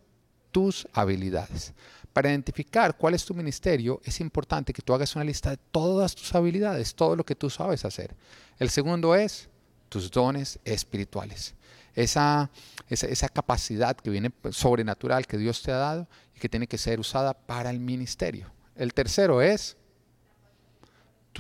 Tus 0.51 0.87
habilidades. 0.93 1.73
Para 2.13 2.29
identificar 2.29 2.97
cuál 2.97 3.13
es 3.13 3.25
tu 3.25 3.33
ministerio, 3.33 4.01
es 4.03 4.19
importante 4.19 4.73
que 4.73 4.81
tú 4.81 4.93
hagas 4.93 5.15
una 5.15 5.25
lista 5.25 5.51
de 5.51 5.57
todas 5.57 6.15
tus 6.15 6.33
habilidades, 6.33 6.95
todo 6.95 7.15
lo 7.15 7.25
que 7.25 7.35
tú 7.35 7.49
sabes 7.49 7.85
hacer. 7.85 8.15
El 8.57 8.69
segundo 8.69 9.15
es 9.15 9.49
tus 9.89 10.09
dones 10.09 10.59
espirituales. 10.65 11.53
Esa, 11.93 12.49
esa, 12.89 13.29
capacidad 13.29 13.95
que 13.95 14.09
viene 14.09 14.31
sobrenatural 14.51 15.25
que 15.25 15.37
Dios 15.37 15.63
te 15.63 15.71
ha 15.71 15.77
dado 15.77 16.07
y 16.35 16.39
que 16.39 16.49
tiene 16.49 16.67
que 16.67 16.77
ser 16.77 16.99
usada 16.99 17.33
para 17.33 17.71
el 17.71 17.79
ministerio. 17.79 18.51
El 18.75 18.93
tercero 18.93 19.41
es 19.41 19.77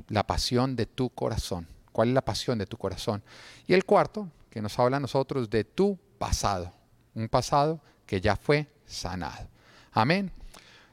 la 0.09 0.25
pasión 0.25 0.75
de 0.75 0.87
tu 0.87 1.09
corazón. 1.11 1.67
¿Cuál 1.91 2.09
es 2.09 2.13
la 2.15 2.25
pasión 2.25 2.57
de 2.57 2.65
tu 2.65 2.77
corazón? 2.77 3.23
Y 3.67 3.73
el 3.73 3.85
cuarto, 3.85 4.29
que 4.49 4.61
nos 4.61 4.77
habla 4.79 4.97
a 4.97 4.99
nosotros 4.99 5.49
de 5.49 5.63
tu 5.63 5.97
pasado. 6.17 6.71
Un 7.13 7.29
pasado 7.29 7.79
que 8.05 8.21
ya 8.21 8.35
fue 8.35 8.67
sanado. 8.85 9.47
Amén. 9.91 10.31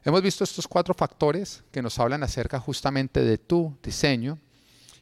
Hemos 0.04 0.20
visto 0.20 0.44
estos 0.44 0.68
cuatro 0.68 0.92
factores 0.92 1.64
que 1.72 1.80
nos 1.80 1.98
hablan 1.98 2.22
acerca 2.22 2.60
justamente 2.60 3.24
de 3.24 3.38
tu 3.38 3.74
diseño 3.82 4.38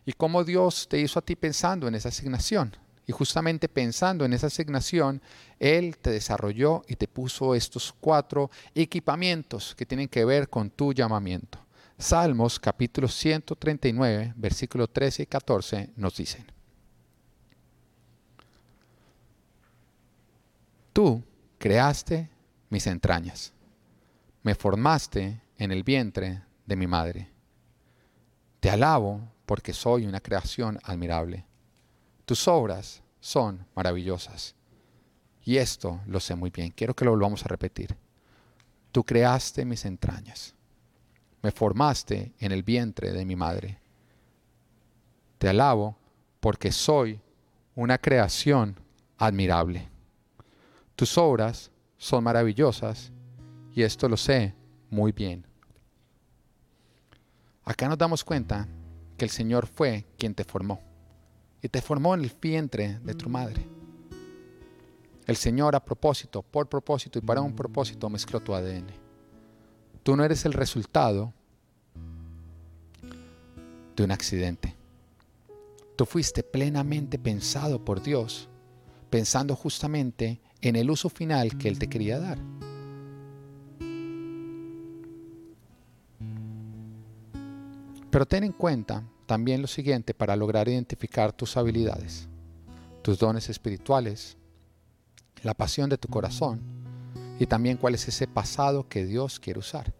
y 0.06 0.12
cómo 0.12 0.44
Dios 0.44 0.86
te 0.88 1.00
hizo 1.00 1.18
a 1.18 1.22
ti 1.22 1.34
pensando 1.34 1.88
en 1.88 1.96
esa 1.96 2.08
asignación. 2.08 2.76
Y 3.04 3.10
justamente 3.10 3.68
pensando 3.68 4.24
en 4.24 4.32
esa 4.32 4.46
asignación, 4.46 5.20
Él 5.58 5.96
te 5.98 6.10
desarrolló 6.10 6.82
y 6.86 6.94
te 6.94 7.08
puso 7.08 7.56
estos 7.56 7.92
cuatro 8.00 8.48
equipamientos 8.76 9.74
que 9.74 9.86
tienen 9.86 10.08
que 10.08 10.24
ver 10.24 10.48
con 10.48 10.70
tu 10.70 10.92
llamamiento. 10.92 11.58
Salmos 11.98 12.60
capítulo 12.60 13.08
139, 13.08 14.34
versículos 14.36 14.92
13 14.92 15.24
y 15.24 15.26
14 15.26 15.90
nos 15.96 16.16
dicen. 16.16 16.46
Tú 20.92 21.24
creaste 21.58 22.30
mis 22.70 22.86
entrañas, 22.86 23.52
me 24.42 24.54
formaste 24.54 25.40
en 25.56 25.70
el 25.70 25.82
vientre 25.82 26.42
de 26.66 26.76
mi 26.76 26.86
madre. 26.86 27.30
Te 28.60 28.70
alabo 28.70 29.32
porque 29.46 29.72
soy 29.72 30.06
una 30.06 30.20
creación 30.20 30.78
admirable. 30.82 31.44
Tus 32.24 32.48
obras 32.48 33.02
son 33.20 33.66
maravillosas. 33.74 34.54
Y 35.44 35.56
esto 35.56 36.00
lo 36.06 36.20
sé 36.20 36.34
muy 36.34 36.50
bien. 36.50 36.70
Quiero 36.70 36.94
que 36.94 37.04
lo 37.04 37.12
volvamos 37.12 37.44
a 37.44 37.48
repetir. 37.48 37.96
Tú 38.92 39.04
creaste 39.04 39.64
mis 39.64 39.84
entrañas. 39.84 40.54
Me 41.42 41.50
formaste 41.50 42.32
en 42.38 42.52
el 42.52 42.62
vientre 42.62 43.12
de 43.12 43.24
mi 43.24 43.34
madre. 43.34 43.78
Te 45.38 45.48
alabo 45.48 45.96
porque 46.40 46.70
soy 46.70 47.20
una 47.74 47.98
creación 47.98 48.78
admirable. 49.18 49.88
Tus 50.94 51.18
obras 51.18 51.70
son 51.96 52.24
maravillosas 52.24 53.10
y 53.74 53.82
esto 53.82 54.08
lo 54.08 54.16
sé 54.16 54.54
muy 54.90 55.12
bien. 55.12 55.46
Acá 57.64 57.88
nos 57.88 57.98
damos 57.98 58.24
cuenta 58.24 58.68
que 59.16 59.24
el 59.24 59.30
Señor 59.30 59.66
fue 59.66 60.04
quien 60.18 60.34
te 60.34 60.44
formó 60.44 60.80
y 61.62 61.68
te 61.68 61.80
formó 61.80 62.14
en 62.14 62.22
el 62.22 62.32
vientre 62.40 62.98
de 63.00 63.14
tu 63.14 63.28
madre. 63.28 63.66
El 65.26 65.36
Señor 65.36 65.76
a 65.76 65.84
propósito, 65.84 66.42
por 66.42 66.68
propósito 66.68 67.18
y 67.18 67.22
para 67.22 67.40
un 67.40 67.54
propósito 67.54 68.10
mezcló 68.10 68.40
tu 68.40 68.54
ADN. 68.54 68.88
Tú 70.02 70.16
no 70.16 70.24
eres 70.24 70.44
el 70.44 70.52
resultado 70.52 71.32
de 73.94 74.02
un 74.02 74.10
accidente. 74.10 74.74
Tú 75.94 76.06
fuiste 76.06 76.42
plenamente 76.42 77.18
pensado 77.18 77.84
por 77.84 78.02
Dios, 78.02 78.48
pensando 79.10 79.54
justamente 79.54 80.40
en 80.60 80.74
el 80.74 80.90
uso 80.90 81.08
final 81.08 81.56
que 81.56 81.68
Él 81.68 81.78
te 81.78 81.88
quería 81.88 82.18
dar. 82.18 82.38
Pero 88.12 88.26
ten 88.26 88.44
en 88.44 88.52
cuenta 88.52 89.02
también 89.24 89.62
lo 89.62 89.66
siguiente 89.66 90.12
para 90.12 90.36
lograr 90.36 90.68
identificar 90.68 91.32
tus 91.32 91.56
habilidades, 91.56 92.28
tus 93.00 93.18
dones 93.18 93.48
espirituales, 93.48 94.36
la 95.42 95.54
pasión 95.54 95.88
de 95.88 95.96
tu 95.96 96.08
corazón 96.08 96.60
y 97.38 97.46
también 97.46 97.78
cuál 97.78 97.94
es 97.94 98.06
ese 98.06 98.26
pasado 98.26 98.86
que 98.86 99.06
Dios 99.06 99.40
quiere 99.40 99.60
usar. 99.60 99.94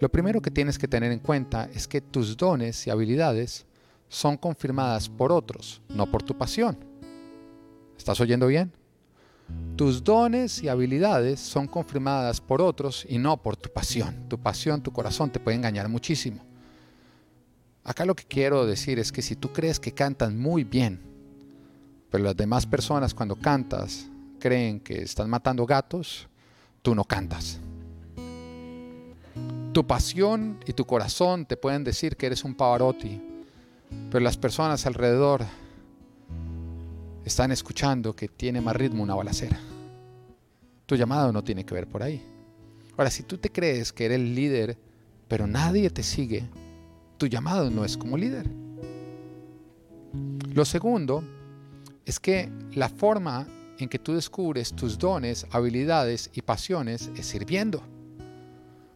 Lo 0.00 0.08
primero 0.08 0.40
que 0.40 0.52
tienes 0.52 0.78
que 0.78 0.86
tener 0.86 1.10
en 1.10 1.18
cuenta 1.18 1.68
es 1.74 1.88
que 1.88 2.00
tus 2.00 2.36
dones 2.36 2.86
y 2.86 2.90
habilidades 2.90 3.66
son 4.08 4.36
confirmadas 4.36 5.08
por 5.08 5.32
otros, 5.32 5.82
no 5.88 6.08
por 6.08 6.22
tu 6.22 6.38
pasión. 6.38 6.78
¿Estás 7.98 8.20
oyendo 8.20 8.46
bien? 8.46 8.72
Tus 9.74 10.04
dones 10.04 10.62
y 10.62 10.68
habilidades 10.68 11.40
son 11.40 11.66
confirmadas 11.66 12.40
por 12.40 12.62
otros 12.62 13.04
y 13.08 13.18
no 13.18 13.42
por 13.42 13.56
tu 13.56 13.70
pasión. 13.70 14.28
Tu 14.28 14.38
pasión, 14.38 14.84
tu 14.84 14.92
corazón 14.92 15.32
te 15.32 15.40
puede 15.40 15.56
engañar 15.56 15.88
muchísimo. 15.88 16.48
Acá 17.82 18.04
lo 18.04 18.14
que 18.14 18.24
quiero 18.24 18.66
decir 18.66 18.98
es 18.98 19.10
que 19.10 19.22
si 19.22 19.36
tú 19.36 19.52
crees 19.52 19.80
que 19.80 19.92
cantas 19.92 20.32
muy 20.32 20.64
bien, 20.64 21.00
pero 22.10 22.24
las 22.24 22.36
demás 22.36 22.66
personas 22.66 23.14
cuando 23.14 23.36
cantas 23.36 24.08
creen 24.38 24.80
que 24.80 25.02
están 25.02 25.30
matando 25.30 25.64
gatos, 25.64 26.28
tú 26.82 26.94
no 26.94 27.04
cantas. 27.04 27.58
Tu 29.72 29.86
pasión 29.86 30.58
y 30.66 30.72
tu 30.72 30.84
corazón 30.84 31.46
te 31.46 31.56
pueden 31.56 31.84
decir 31.84 32.16
que 32.16 32.26
eres 32.26 32.44
un 32.44 32.54
Pavarotti, 32.54 33.22
pero 34.10 34.22
las 34.22 34.36
personas 34.36 34.84
alrededor 34.86 35.44
están 37.24 37.52
escuchando 37.52 38.14
que 38.14 38.28
tiene 38.28 38.60
más 38.60 38.74
ritmo 38.74 39.02
una 39.02 39.14
balacera. 39.14 39.58
Tu 40.86 40.96
llamado 40.96 41.32
no 41.32 41.44
tiene 41.44 41.64
que 41.64 41.74
ver 41.74 41.86
por 41.86 42.02
ahí. 42.02 42.24
Ahora, 42.96 43.10
si 43.10 43.22
tú 43.22 43.38
te 43.38 43.50
crees 43.50 43.92
que 43.92 44.06
eres 44.06 44.16
el 44.16 44.34
líder, 44.34 44.76
pero 45.28 45.46
nadie 45.46 45.88
te 45.90 46.02
sigue, 46.02 46.44
tu 47.20 47.26
llamado 47.26 47.68
no 47.70 47.84
es 47.84 47.98
como 47.98 48.16
líder. 48.16 48.48
Lo 50.54 50.64
segundo 50.64 51.22
es 52.06 52.18
que 52.18 52.50
la 52.72 52.88
forma 52.88 53.46
en 53.78 53.90
que 53.90 53.98
tú 53.98 54.14
descubres 54.14 54.72
tus 54.72 54.96
dones, 54.96 55.46
habilidades 55.50 56.30
y 56.32 56.40
pasiones 56.40 57.10
es 57.14 57.26
sirviendo. 57.26 57.82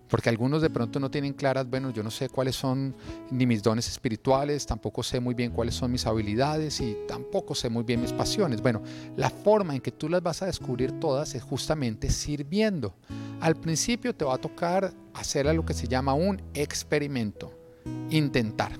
Porque 0.08 0.30
algunos 0.30 0.62
de 0.62 0.70
pronto 0.70 0.98
no 1.00 1.10
tienen 1.10 1.34
claras, 1.34 1.68
bueno, 1.68 1.90
yo 1.90 2.02
no 2.02 2.10
sé 2.10 2.30
cuáles 2.30 2.56
son 2.56 2.96
ni 3.30 3.44
mis 3.44 3.62
dones 3.62 3.88
espirituales, 3.88 4.64
tampoco 4.64 5.02
sé 5.02 5.20
muy 5.20 5.34
bien 5.34 5.50
cuáles 5.50 5.74
son 5.74 5.92
mis 5.92 6.06
habilidades 6.06 6.80
y 6.80 6.96
tampoco 7.06 7.54
sé 7.54 7.68
muy 7.68 7.84
bien 7.84 8.00
mis 8.00 8.12
pasiones. 8.14 8.62
Bueno, 8.62 8.82
la 9.18 9.28
forma 9.28 9.74
en 9.74 9.82
que 9.82 9.92
tú 9.92 10.08
las 10.08 10.22
vas 10.22 10.40
a 10.40 10.46
descubrir 10.46 10.92
todas 10.92 11.34
es 11.34 11.42
justamente 11.42 12.10
sirviendo. 12.10 12.94
Al 13.42 13.54
principio 13.56 14.14
te 14.14 14.24
va 14.24 14.36
a 14.36 14.38
tocar 14.38 14.94
hacer 15.12 15.46
algo 15.46 15.66
que 15.66 15.74
se 15.74 15.88
llama 15.88 16.14
un 16.14 16.40
experimento 16.54 17.63
intentar. 18.10 18.78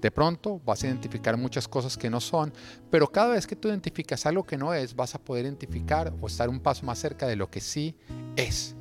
De 0.00 0.10
pronto 0.10 0.60
vas 0.66 0.82
a 0.82 0.86
identificar 0.86 1.36
muchas 1.38 1.66
cosas 1.66 1.96
que 1.96 2.10
no 2.10 2.20
son, 2.20 2.52
pero 2.90 3.10
cada 3.10 3.32
vez 3.32 3.46
que 3.46 3.56
tú 3.56 3.68
identificas 3.68 4.26
algo 4.26 4.44
que 4.44 4.58
no 4.58 4.74
es, 4.74 4.94
vas 4.94 5.14
a 5.14 5.18
poder 5.18 5.46
identificar 5.46 6.12
o 6.20 6.26
estar 6.26 6.50
un 6.50 6.60
paso 6.60 6.84
más 6.84 6.98
cerca 6.98 7.26
de 7.26 7.36
lo 7.36 7.50
que 7.50 7.60
sí 7.60 7.96
es. 8.36 8.76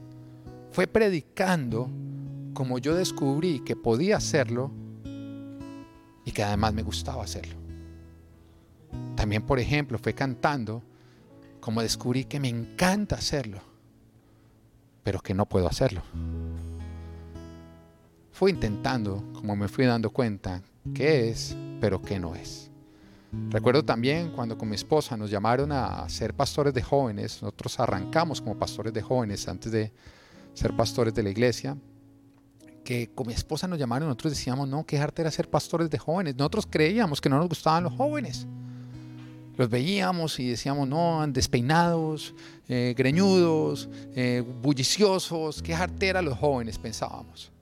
Fue 0.72 0.86
predicando 0.86 1.90
como 2.54 2.78
yo 2.78 2.96
descubrí 2.96 3.62
que 3.62 3.76
podía 3.76 4.18
hacerlo 4.18 4.72
y 6.26 6.32
que 6.32 6.44
además 6.44 6.74
me 6.74 6.84
gustaba 6.84 7.24
hacerlo. 7.24 7.56
También, 9.16 9.44
por 9.44 9.60
ejemplo, 9.60 9.98
fue 9.98 10.14
cantando 10.14 10.84
como 11.60 11.82
descubrí 11.82 12.26
que 12.26 12.42
me 12.42 12.50
encanta 12.50 13.16
hacerlo, 13.16 13.62
pero 15.04 15.22
que 15.22 15.34
no 15.34 15.48
puedo 15.48 15.68
hacerlo. 15.68 16.02
Fui 18.34 18.52
intentando, 18.52 19.24
como 19.34 19.56
me 19.56 19.68
fui 19.68 19.86
dando 19.86 20.10
cuenta, 20.10 20.62
qué 20.94 21.30
es, 21.30 21.56
pero 21.80 22.02
qué 22.02 22.20
no 22.20 22.36
es. 22.36 22.72
Recuerdo 23.50 23.84
también 23.84 24.32
cuando 24.32 24.58
con 24.58 24.70
mi 24.70 24.76
esposa 24.76 25.16
nos 25.16 25.30
llamaron 25.32 25.72
a 25.72 26.08
ser 26.10 26.34
pastores 26.34 26.74
de 26.74 26.82
jóvenes, 26.82 27.42
nosotros 27.42 27.80
arrancamos 27.80 28.42
como 28.42 28.58
pastores 28.58 28.92
de 28.92 29.02
jóvenes 29.02 29.48
antes 29.48 29.72
de 29.72 29.92
ser 30.54 30.76
pastores 30.76 31.14
de 31.14 31.24
la 31.24 31.30
iglesia, 31.30 31.78
que 32.84 33.10
con 33.14 33.28
mi 33.28 33.34
esposa 33.34 33.68
nos 33.68 33.80
llamaron 33.80 34.08
nosotros 34.10 34.34
decíamos, 34.34 34.68
no, 34.68 34.84
qué 34.86 34.98
arte 34.98 35.22
era 35.22 35.32
ser 35.32 35.50
pastores 35.50 35.90
de 35.90 35.98
jóvenes. 35.98 36.36
Nosotros 36.36 36.68
creíamos 36.70 37.22
que 37.22 37.30
no 37.30 37.38
nos 37.38 37.48
gustaban 37.48 37.84
los 37.84 37.94
jóvenes. 37.94 38.46
Los 39.56 39.70
veíamos 39.70 40.40
y 40.40 40.50
decíamos, 40.50 40.88
no, 40.88 41.26
despeinados, 41.28 42.34
eh, 42.68 42.96
greñudos, 42.98 43.88
eh, 44.16 44.44
bulliciosos, 44.62 45.62
qué 45.62 45.76
era 46.02 46.22
los 46.22 46.38
jóvenes, 46.38 46.78
pensábamos. 46.80 47.53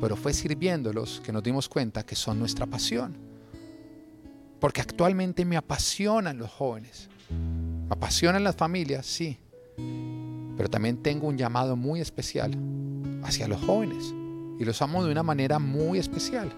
Pero 0.00 0.16
fue 0.16 0.32
sirviéndolos 0.32 1.20
que 1.24 1.32
nos 1.32 1.42
dimos 1.42 1.68
cuenta 1.68 2.04
que 2.04 2.14
son 2.14 2.38
nuestra 2.38 2.66
pasión. 2.66 3.16
Porque 4.60 4.80
actualmente 4.80 5.44
me 5.44 5.56
apasionan 5.56 6.38
los 6.38 6.50
jóvenes. 6.50 7.08
Me 7.30 7.92
apasionan 7.92 8.44
las 8.44 8.56
familias, 8.56 9.06
sí. 9.06 9.38
Pero 10.56 10.68
también 10.68 11.02
tengo 11.02 11.26
un 11.26 11.36
llamado 11.36 11.76
muy 11.76 12.00
especial 12.00 12.56
hacia 13.22 13.48
los 13.48 13.60
jóvenes. 13.62 14.14
Y 14.58 14.64
los 14.64 14.80
amo 14.82 15.04
de 15.04 15.10
una 15.10 15.22
manera 15.22 15.58
muy 15.58 15.98
especial. 15.98 16.50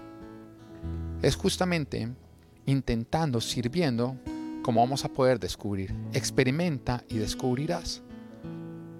Es 1.21 1.35
justamente 1.35 2.09
intentando, 2.65 3.41
sirviendo, 3.41 4.15
como 4.61 4.81
vamos 4.81 5.03
a 5.05 5.09
poder 5.09 5.39
descubrir. 5.39 5.95
Experimenta 6.13 7.03
y 7.09 7.17
descubrirás. 7.17 8.03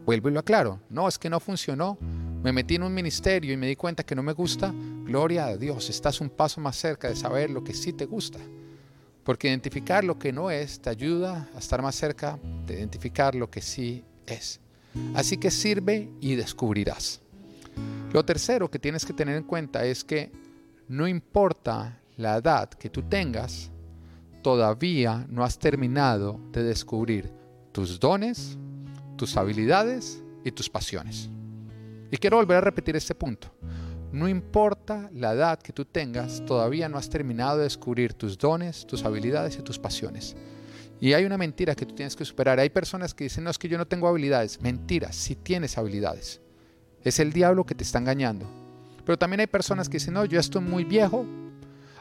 Vuelvo 0.06 0.30
y 0.30 0.32
lo 0.32 0.40
aclaro. 0.40 0.80
No, 0.90 1.08
es 1.08 1.20
que 1.20 1.30
no 1.30 1.40
funcionó. 1.40 1.98
Me 2.44 2.54
metí 2.54 2.76
en 2.76 2.84
un 2.84 2.94
ministerio 2.94 3.54
y 3.54 3.58
me 3.58 3.68
di 3.68 3.76
cuenta 3.76 4.04
que 4.04 4.16
no 4.16 4.24
me 4.24 4.34
gusta. 4.34 4.74
Gloria 5.04 5.48
a 5.48 5.58
Dios, 5.58 5.90
estás 5.90 6.22
un 6.22 6.30
paso 6.30 6.62
más 6.62 6.76
cerca 6.78 7.10
de 7.10 7.16
saber 7.16 7.50
lo 7.50 7.64
que 7.64 7.74
sí 7.74 7.94
te 7.94 8.06
gusta. 8.06 8.40
Porque 9.24 9.50
identificar 9.50 10.04
lo 10.04 10.18
que 10.18 10.32
no 10.32 10.52
es 10.52 10.80
te 10.80 10.90
ayuda 10.90 11.50
a 11.54 11.60
estar 11.60 11.82
más 11.82 11.96
cerca 11.96 12.40
de 12.66 12.76
identificar 12.76 13.36
lo 13.36 13.50
que 13.50 13.62
sí 13.62 14.04
es. 14.26 14.62
Así 15.14 15.38
que 15.38 15.52
sirve 15.52 16.10
y 16.22 16.36
descubrirás. 16.36 17.22
Lo 18.14 18.24
tercero 18.24 18.72
que 18.72 18.80
tienes 18.80 19.06
que 19.06 19.14
tener 19.14 19.36
en 19.36 19.44
cuenta 19.44 19.84
es 19.84 20.04
que 20.04 20.32
no 20.88 21.08
importa 21.08 22.00
la 22.16 22.38
edad 22.38 22.70
que 22.70 22.90
tú 22.90 23.04
tengas, 23.04 23.70
todavía 24.42 25.26
no 25.30 25.44
has 25.44 25.60
terminado 25.60 26.40
de 26.52 26.64
descubrir 26.64 27.32
tus 27.74 28.00
dones, 28.00 28.58
tus 29.18 29.36
habilidades 29.36 30.24
y 30.46 30.52
tus 30.52 30.70
pasiones. 30.70 31.30
Y 32.12 32.18
quiero 32.18 32.38
volver 32.38 32.58
a 32.58 32.62
repetir 32.62 32.96
este 32.96 33.16
punto. 33.16 33.52
No 34.12 34.28
importa 34.28 35.10
la 35.14 35.34
edad 35.34 35.60
que 35.60 35.74
tú 35.74 35.86
tengas, 35.86 36.44
todavía 36.46 36.88
no 36.88 36.98
has 36.98 37.10
terminado 37.10 37.58
de 37.58 37.64
descubrir 37.64 38.14
tus 38.14 38.38
dones, 38.38 38.88
tus 38.88 39.04
habilidades 39.04 39.58
y 39.58 39.62
tus 39.62 39.78
pasiones. 39.78 40.36
Y 41.00 41.14
hay 41.14 41.26
una 41.26 41.38
mentira 41.38 41.76
que 41.76 41.86
tú 41.86 41.94
tienes 41.94 42.16
que 42.16 42.26
superar. 42.26 42.60
Hay 42.60 42.70
personas 42.70 43.14
que 43.14 43.26
dicen, 43.26 43.44
no, 43.44 43.50
es 43.50 43.58
que 43.58 43.68
yo 43.68 43.78
no 43.78 43.86
tengo 43.86 44.08
habilidades. 44.08 44.62
Mentira, 44.62 45.12
si 45.12 45.36
tienes 45.36 45.78
habilidades. 45.78 46.42
Es 47.04 47.20
el 47.20 47.34
diablo 47.34 47.66
que 47.66 47.76
te 47.76 47.84
está 47.84 48.00
engañando. 48.00 48.50
Pero 49.06 49.18
también 49.18 49.42
hay 49.42 49.48
personas 49.48 49.90
que 49.90 49.98
dicen, 49.98 50.14
no, 50.14 50.26
yo 50.26 50.40
estoy 50.40 50.62
muy 50.62 50.84
viejo, 50.84 51.26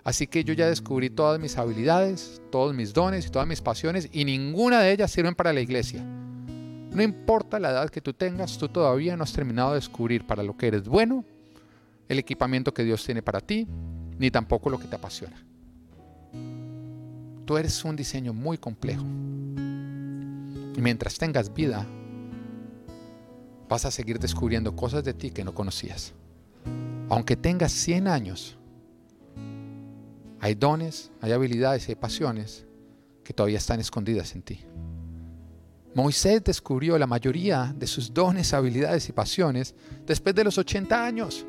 Así 0.07 0.29
que 0.29 0.45
yo 0.45 0.55
ya 0.55 0.69
descubrí 0.69 1.11
todas 1.11 1.41
mis 1.41 1.59
habilidades, 1.59 2.41
todos 2.53 2.73
mis 2.73 2.95
dones 2.95 3.27
y 3.27 3.31
todas 3.31 3.49
mis 3.49 3.61
pasiones 3.61 4.09
y 4.13 4.25
ninguna 4.25 4.79
de 4.79 4.93
ellas 4.93 5.11
sirven 5.11 5.35
para 5.35 5.53
la 5.53 5.61
iglesia. 5.61 6.07
No 6.97 7.03
importa 7.03 7.61
la 7.61 7.73
edad 7.73 7.91
que 7.91 8.01
tú 8.01 8.15
tengas, 8.15 8.57
tú 8.57 8.71
todavía 8.71 9.19
no 9.19 9.23
has 9.23 9.33
terminado 9.35 9.73
de 9.73 9.75
descubrir 9.75 10.27
para 10.27 10.43
lo 10.43 10.57
que 10.57 10.69
eres 10.69 10.89
bueno, 10.89 11.27
el 12.09 12.19
equipamiento 12.19 12.73
que 12.73 12.85
Dios 12.85 13.05
tiene 13.05 13.21
para 13.21 13.43
ti, 13.43 13.69
ni 14.19 14.31
tampoco 14.31 14.71
lo 14.71 14.79
que 14.79 14.87
te 14.87 14.97
apasiona. 14.97 15.37
Tú 17.45 17.59
eres 17.59 17.85
un 17.85 17.97
diseño 17.97 18.33
muy 18.33 18.57
complejo. 18.57 19.03
Y 19.03 20.81
mientras 20.81 21.19
tengas 21.19 21.53
vida, 21.53 21.85
vas 23.69 23.85
a 23.85 23.91
seguir 23.91 24.19
descubriendo 24.19 24.75
cosas 24.75 25.05
de 25.05 25.13
ti 25.13 25.31
que 25.31 25.45
no 25.45 25.55
conocías. 25.55 26.15
Aunque 27.11 27.37
tengas 27.37 27.73
100 27.73 28.09
años, 28.09 28.57
hay 30.41 30.55
dones, 30.55 31.11
hay 31.21 31.33
habilidades 31.33 31.87
y 31.89 31.93
hay 31.93 31.97
pasiones 31.97 32.65
que 33.23 33.35
todavía 33.35 33.59
están 33.59 33.81
escondidas 33.81 34.35
en 34.35 34.41
ti. 34.41 34.61
Moisés 35.97 36.45
descubrió 36.45 36.99
la 36.99 37.07
mayoría 37.07 37.75
de 37.75 37.87
sus 37.87 38.13
dones, 38.13 38.53
habilidades 38.53 39.09
y 39.09 39.13
pasiones 39.13 39.75
después 40.05 40.35
de 40.35 40.45
los 40.45 40.59
80 40.59 41.03
años. 41.03 41.47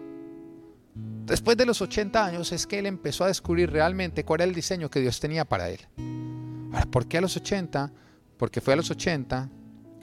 Después 1.25 1.57
de 1.57 1.65
los 1.65 1.81
80 1.81 2.25
años 2.25 2.53
es 2.53 2.65
que 2.65 2.79
él 2.79 2.85
empezó 2.85 3.25
a 3.25 3.27
descubrir 3.27 3.69
realmente 3.69 4.23
cuál 4.23 4.39
era 4.39 4.49
el 4.49 4.55
diseño 4.55 4.89
que 4.89 5.01
Dios 5.01 5.19
tenía 5.19 5.43
para 5.43 5.69
él. 5.69 5.81
Ahora, 6.71 6.85
¿por 6.85 7.09
qué 7.09 7.17
a 7.17 7.21
los 7.21 7.35
80? 7.35 7.91
Porque 8.37 8.61
fue 8.61 8.71
a 8.71 8.77
los 8.77 8.89
80, 8.89 9.49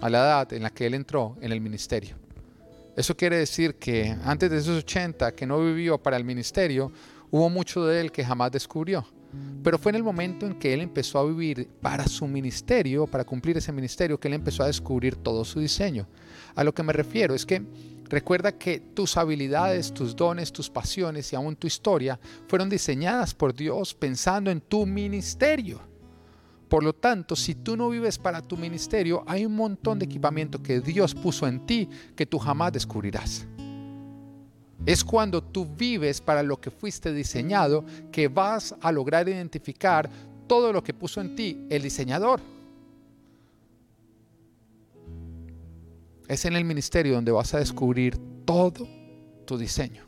a 0.02 0.10
la 0.10 0.18
edad 0.18 0.52
en 0.52 0.62
la 0.62 0.68
que 0.68 0.84
él 0.84 0.92
entró 0.92 1.38
en 1.40 1.50
el 1.50 1.62
ministerio. 1.62 2.18
Eso 2.94 3.16
quiere 3.16 3.38
decir 3.38 3.76
que 3.76 4.14
antes 4.24 4.50
de 4.50 4.58
esos 4.58 4.76
80 4.76 5.34
que 5.34 5.46
no 5.46 5.58
vivió 5.64 5.96
para 5.96 6.18
el 6.18 6.24
ministerio, 6.24 6.92
Hubo 7.34 7.50
mucho 7.50 7.84
de 7.84 8.00
él 8.00 8.12
que 8.12 8.24
jamás 8.24 8.52
descubrió. 8.52 9.04
Pero 9.62 9.78
fue 9.78 9.90
en 9.90 9.96
el 9.96 10.02
momento 10.02 10.46
en 10.46 10.58
que 10.58 10.74
él 10.74 10.80
empezó 10.80 11.18
a 11.18 11.24
vivir 11.24 11.68
para 11.80 12.06
su 12.06 12.26
ministerio, 12.26 13.06
para 13.06 13.24
cumplir 13.24 13.56
ese 13.56 13.72
ministerio, 13.72 14.20
que 14.20 14.28
él 14.28 14.34
empezó 14.34 14.62
a 14.62 14.66
descubrir 14.66 15.16
todo 15.16 15.44
su 15.44 15.58
diseño. 15.58 16.06
A 16.54 16.64
lo 16.64 16.74
que 16.74 16.82
me 16.82 16.92
refiero 16.92 17.34
es 17.34 17.46
que 17.46 17.62
recuerda 18.10 18.52
que 18.52 18.80
tus 18.80 19.16
habilidades, 19.16 19.94
tus 19.94 20.14
dones, 20.14 20.52
tus 20.52 20.68
pasiones 20.68 21.32
y 21.32 21.36
aún 21.36 21.56
tu 21.56 21.66
historia 21.66 22.20
fueron 22.46 22.68
diseñadas 22.68 23.34
por 23.34 23.54
Dios 23.54 23.94
pensando 23.94 24.50
en 24.50 24.60
tu 24.60 24.84
ministerio. 24.84 25.80
Por 26.68 26.82
lo 26.82 26.92
tanto, 26.92 27.36
si 27.36 27.54
tú 27.54 27.76
no 27.76 27.88
vives 27.88 28.18
para 28.18 28.42
tu 28.42 28.56
ministerio, 28.56 29.22
hay 29.26 29.46
un 29.46 29.54
montón 29.54 29.98
de 29.98 30.06
equipamiento 30.06 30.62
que 30.62 30.80
Dios 30.80 31.14
puso 31.14 31.46
en 31.46 31.64
ti 31.64 31.88
que 32.16 32.26
tú 32.26 32.38
jamás 32.38 32.72
descubrirás. 32.72 33.46
Es 34.86 35.04
cuando 35.04 35.42
tú 35.42 35.66
vives 35.66 36.20
para 36.20 36.42
lo 36.42 36.60
que 36.60 36.70
fuiste 36.70 37.12
diseñado 37.12 37.84
que 38.12 38.28
vas 38.28 38.74
a 38.80 38.92
lograr 38.92 39.28
identificar 39.28 40.10
todo 40.46 40.72
lo 40.72 40.82
que 40.82 40.94
puso 40.94 41.20
en 41.20 41.34
ti 41.34 41.66
el 41.70 41.82
diseñador. 41.82 42.40
Es 46.28 46.44
en 46.44 46.54
el 46.54 46.64
ministerio 46.64 47.14
donde 47.14 47.32
vas 47.32 47.54
a 47.54 47.58
descubrir 47.58 48.18
todo 48.44 48.86
tu 49.46 49.58
diseño. 49.58 50.04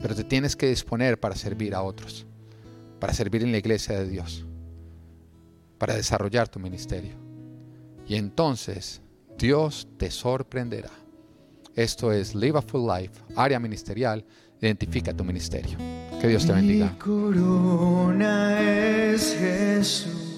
Pero 0.00 0.14
te 0.14 0.24
tienes 0.24 0.56
que 0.56 0.68
disponer 0.68 1.18
para 1.18 1.34
servir 1.34 1.74
a 1.74 1.82
otros, 1.82 2.26
para 3.00 3.12
servir 3.12 3.42
en 3.42 3.52
la 3.52 3.58
iglesia 3.58 3.98
de 3.98 4.08
Dios, 4.08 4.44
para 5.78 5.94
desarrollar 5.94 6.48
tu 6.48 6.58
ministerio. 6.58 7.14
Y 8.06 8.16
entonces 8.16 9.00
Dios 9.38 9.88
te 9.96 10.10
sorprenderá. 10.10 10.90
Esto 11.76 12.12
es 12.12 12.34
Live 12.36 12.58
a 12.58 12.62
Full 12.62 12.88
Life, 12.88 13.20
área 13.34 13.58
ministerial. 13.58 14.24
Identifica 14.60 15.12
tu 15.12 15.24
ministerio. 15.24 15.76
Que 16.20 16.28
Dios 16.28 16.46
te 16.46 16.52
bendiga. 16.52 16.96
corona 16.98 18.60
es 18.60 19.36
Jesús. 19.36 20.33